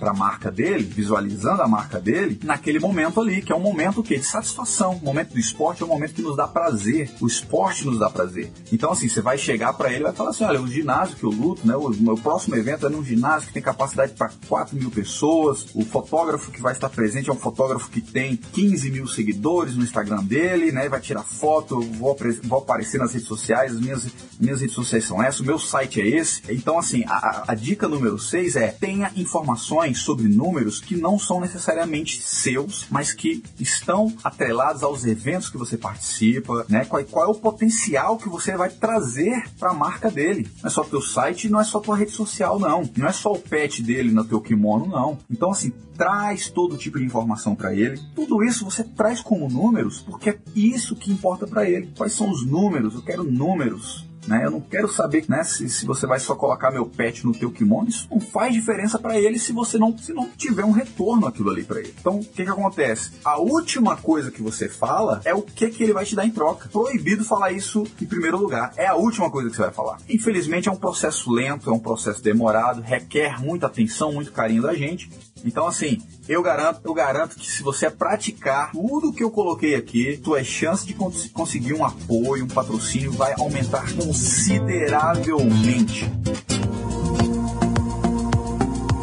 a 0.00 0.14
marca 0.14 0.50
dele, 0.50 0.84
visualizando 0.84 1.62
a 1.62 1.68
marca 1.68 1.98
dele, 1.98 2.38
naquele 2.44 2.78
momento 2.78 3.20
ali, 3.20 3.42
que 3.42 3.52
é 3.52 3.56
um 3.56 3.60
momento 3.60 4.02
que 4.02 4.20
de 4.20 4.26
satisfação. 4.26 4.96
O 4.96 5.04
momento 5.04 5.32
do 5.32 5.38
esporte 5.38 5.82
é 5.82 5.86
um 5.86 5.88
momento 5.88 6.14
que 6.14 6.22
nos 6.22 6.36
dá 6.36 6.46
prazer. 6.46 7.10
O 7.20 7.26
esporte 7.26 7.84
nos 7.86 7.98
dá 7.98 8.08
prazer. 8.10 8.52
Então, 8.72 8.92
assim, 8.92 9.08
você 9.08 9.20
vai 9.20 9.38
chegar 9.38 9.72
para 9.72 9.90
ele 9.90 10.00
e 10.00 10.04
vai 10.04 10.12
falar 10.12 10.30
assim: 10.30 10.44
olha, 10.44 10.60
o 10.60 10.68
ginásio 10.90 11.16
que 11.16 11.24
eu 11.24 11.30
luto, 11.30 11.66
né? 11.66 11.76
O 11.76 11.88
meu 11.90 12.16
próximo 12.16 12.56
evento 12.56 12.86
é 12.86 12.90
num 12.90 13.04
ginásio 13.04 13.46
que 13.48 13.54
tem 13.54 13.62
capacidade 13.62 14.12
para 14.12 14.30
4 14.48 14.76
mil 14.76 14.90
pessoas. 14.90 15.66
O 15.74 15.84
fotógrafo 15.84 16.50
que 16.50 16.60
vai 16.60 16.72
estar 16.72 16.88
presente 16.88 17.30
é 17.30 17.32
um 17.32 17.36
fotógrafo 17.36 17.88
que 17.88 18.00
tem 18.00 18.36
15 18.36 18.90
mil 18.90 19.06
seguidores 19.06 19.76
no 19.76 19.84
Instagram 19.84 20.24
dele, 20.24 20.72
né? 20.72 20.88
Vai 20.88 21.00
tirar 21.00 21.22
foto, 21.22 21.80
vou, 21.80 22.16
vou 22.42 22.58
aparecer 22.58 22.98
nas 22.98 23.12
redes 23.12 23.28
sociais, 23.28 23.72
as 23.72 23.80
minhas, 23.80 24.08
minhas 24.38 24.60
redes 24.60 24.74
sociais 24.74 25.04
são 25.04 25.22
essas, 25.22 25.40
o 25.40 25.44
meu 25.44 25.58
site 25.58 26.00
é 26.00 26.08
esse. 26.08 26.42
Então, 26.48 26.78
assim, 26.78 27.04
a, 27.06 27.44
a 27.46 27.54
dica 27.54 27.86
número 27.86 28.18
6 28.18 28.56
é 28.56 28.68
tenha 28.68 29.12
informações 29.14 30.00
sobre 30.00 30.28
números 30.28 30.80
que 30.80 30.96
não 30.96 31.18
são 31.18 31.40
necessariamente 31.40 32.20
seus, 32.22 32.86
mas 32.90 33.12
que 33.12 33.42
estão 33.58 34.12
atrelados 34.24 34.82
aos 34.82 35.04
eventos 35.04 35.48
que 35.48 35.58
você 35.58 35.76
participa, 35.76 36.66
né? 36.68 36.84
Qual, 36.84 37.04
qual 37.04 37.26
é 37.26 37.28
o 37.28 37.34
potencial 37.34 38.18
que 38.18 38.28
você 38.28 38.56
vai 38.56 38.70
trazer 38.70 39.44
para 39.58 39.70
a 39.70 39.74
marca 39.74 40.10
dele. 40.10 40.50
Não 40.62 40.68
é 40.68 40.70
só 40.70 40.79
teu 40.84 41.00
site, 41.00 41.48
não 41.48 41.60
é 41.60 41.64
só 41.64 41.80
tua 41.80 41.96
rede 41.96 42.12
social, 42.12 42.58
não. 42.58 42.88
Não 42.96 43.06
é 43.06 43.12
só 43.12 43.32
o 43.32 43.38
pet 43.38 43.82
dele 43.82 44.10
no 44.10 44.24
teu 44.24 44.40
kimono, 44.40 44.86
não. 44.86 45.18
Então, 45.30 45.50
assim, 45.50 45.72
traz 45.96 46.48
todo 46.48 46.76
tipo 46.76 46.98
de 46.98 47.04
informação 47.04 47.54
para 47.54 47.74
ele. 47.74 48.00
Tudo 48.14 48.42
isso 48.42 48.64
você 48.64 48.82
traz 48.82 49.20
como 49.20 49.48
números, 49.48 50.00
porque 50.00 50.30
é 50.30 50.38
isso 50.54 50.96
que 50.96 51.12
importa 51.12 51.46
para 51.46 51.68
ele. 51.68 51.92
Quais 51.96 52.12
são 52.12 52.30
os 52.30 52.44
números? 52.46 52.94
Eu 52.94 53.02
quero 53.02 53.24
números. 53.24 54.09
Né? 54.26 54.44
Eu 54.44 54.50
não 54.50 54.60
quero 54.60 54.88
saber 54.88 55.24
né, 55.28 55.42
se, 55.44 55.68
se 55.68 55.86
você 55.86 56.06
vai 56.06 56.20
só 56.20 56.34
colocar 56.34 56.70
meu 56.70 56.86
pet 56.86 57.24
no 57.24 57.32
teu 57.32 57.50
kimono. 57.50 57.88
Isso 57.88 58.06
não 58.10 58.20
faz 58.20 58.52
diferença 58.52 58.98
para 58.98 59.18
ele 59.18 59.38
se 59.38 59.52
você 59.52 59.78
não, 59.78 59.96
se 59.96 60.12
não 60.12 60.28
tiver 60.36 60.64
um 60.64 60.70
retorno 60.70 61.26
aquilo 61.26 61.50
ali 61.50 61.64
para 61.64 61.80
ele. 61.80 61.94
Então, 61.98 62.20
o 62.20 62.24
que, 62.24 62.44
que 62.44 62.50
acontece? 62.50 63.12
A 63.24 63.38
última 63.38 63.96
coisa 63.96 64.30
que 64.30 64.42
você 64.42 64.68
fala 64.68 65.20
é 65.24 65.34
o 65.34 65.42
que, 65.42 65.68
que 65.70 65.82
ele 65.82 65.92
vai 65.92 66.04
te 66.04 66.14
dar 66.14 66.26
em 66.26 66.30
troca. 66.30 66.68
Proibido 66.68 67.24
falar 67.24 67.52
isso 67.52 67.86
em 68.00 68.06
primeiro 68.06 68.38
lugar. 68.38 68.72
É 68.76 68.86
a 68.86 68.94
última 68.94 69.30
coisa 69.30 69.48
que 69.48 69.56
você 69.56 69.62
vai 69.62 69.72
falar. 69.72 69.98
Infelizmente, 70.08 70.68
é 70.68 70.72
um 70.72 70.76
processo 70.76 71.30
lento, 71.30 71.70
é 71.70 71.72
um 71.72 71.78
processo 71.78 72.22
demorado, 72.22 72.82
requer 72.82 73.40
muita 73.40 73.66
atenção, 73.66 74.12
muito 74.12 74.32
carinho 74.32 74.62
da 74.62 74.74
gente. 74.74 75.10
Então, 75.44 75.66
assim, 75.66 76.00
eu 76.28 76.40
garanto, 76.42 76.80
eu 76.84 76.94
garanto 76.94 77.34
que 77.36 77.50
se 77.50 77.62
você 77.62 77.90
praticar 77.90 78.70
tudo 78.72 79.12
que 79.12 79.24
eu 79.24 79.30
coloquei 79.30 79.74
aqui, 79.74 80.18
tuas 80.22 80.46
chances 80.46 80.86
de 80.86 80.94
cons 80.94 81.28
conseguir 81.32 81.74
um 81.74 81.84
apoio, 81.84 82.44
um 82.44 82.48
patrocínio 82.48 83.10
vai 83.12 83.34
aumentar 83.38 83.84
consideravelmente. 83.94 86.10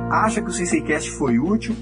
acha 0.09 0.41
que 0.41 0.49
o 0.49 0.53
CCCast 0.53 1.11
foi 1.11 1.39
útil, 1.39 1.75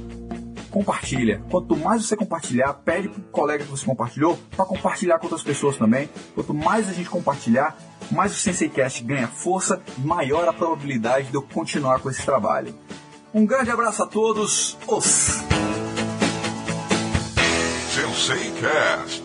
compartilha. 0.71 1.41
Quanto 1.51 1.77
mais 1.77 2.05
você 2.05 2.15
compartilhar, 2.15 2.73
pede 2.73 3.07
pro 3.07 3.21
colega 3.23 3.63
que 3.63 3.69
você 3.69 3.85
compartilhou 3.85 4.39
para 4.55 4.65
compartilhar 4.65 5.19
com 5.19 5.25
outras 5.25 5.43
pessoas 5.43 5.77
também. 5.77 6.09
Quanto 6.33 6.53
mais 6.53 6.89
a 6.89 6.93
gente 6.93 7.09
compartilhar, 7.09 7.77
mais 8.11 8.31
o 8.31 8.35
SenseiCast 8.35 9.03
ganha 9.03 9.27
força, 9.27 9.81
maior 9.99 10.47
a 10.47 10.53
probabilidade 10.53 11.27
de 11.27 11.35
eu 11.35 11.43
continuar 11.43 11.99
com 11.99 12.09
esse 12.09 12.25
trabalho. 12.25 12.73
Um 13.33 13.45
grande 13.45 13.69
abraço 13.69 14.03
a 14.03 14.07
todos. 14.07 14.77
Os. 14.87 15.43
SenseiCast. 17.93 19.22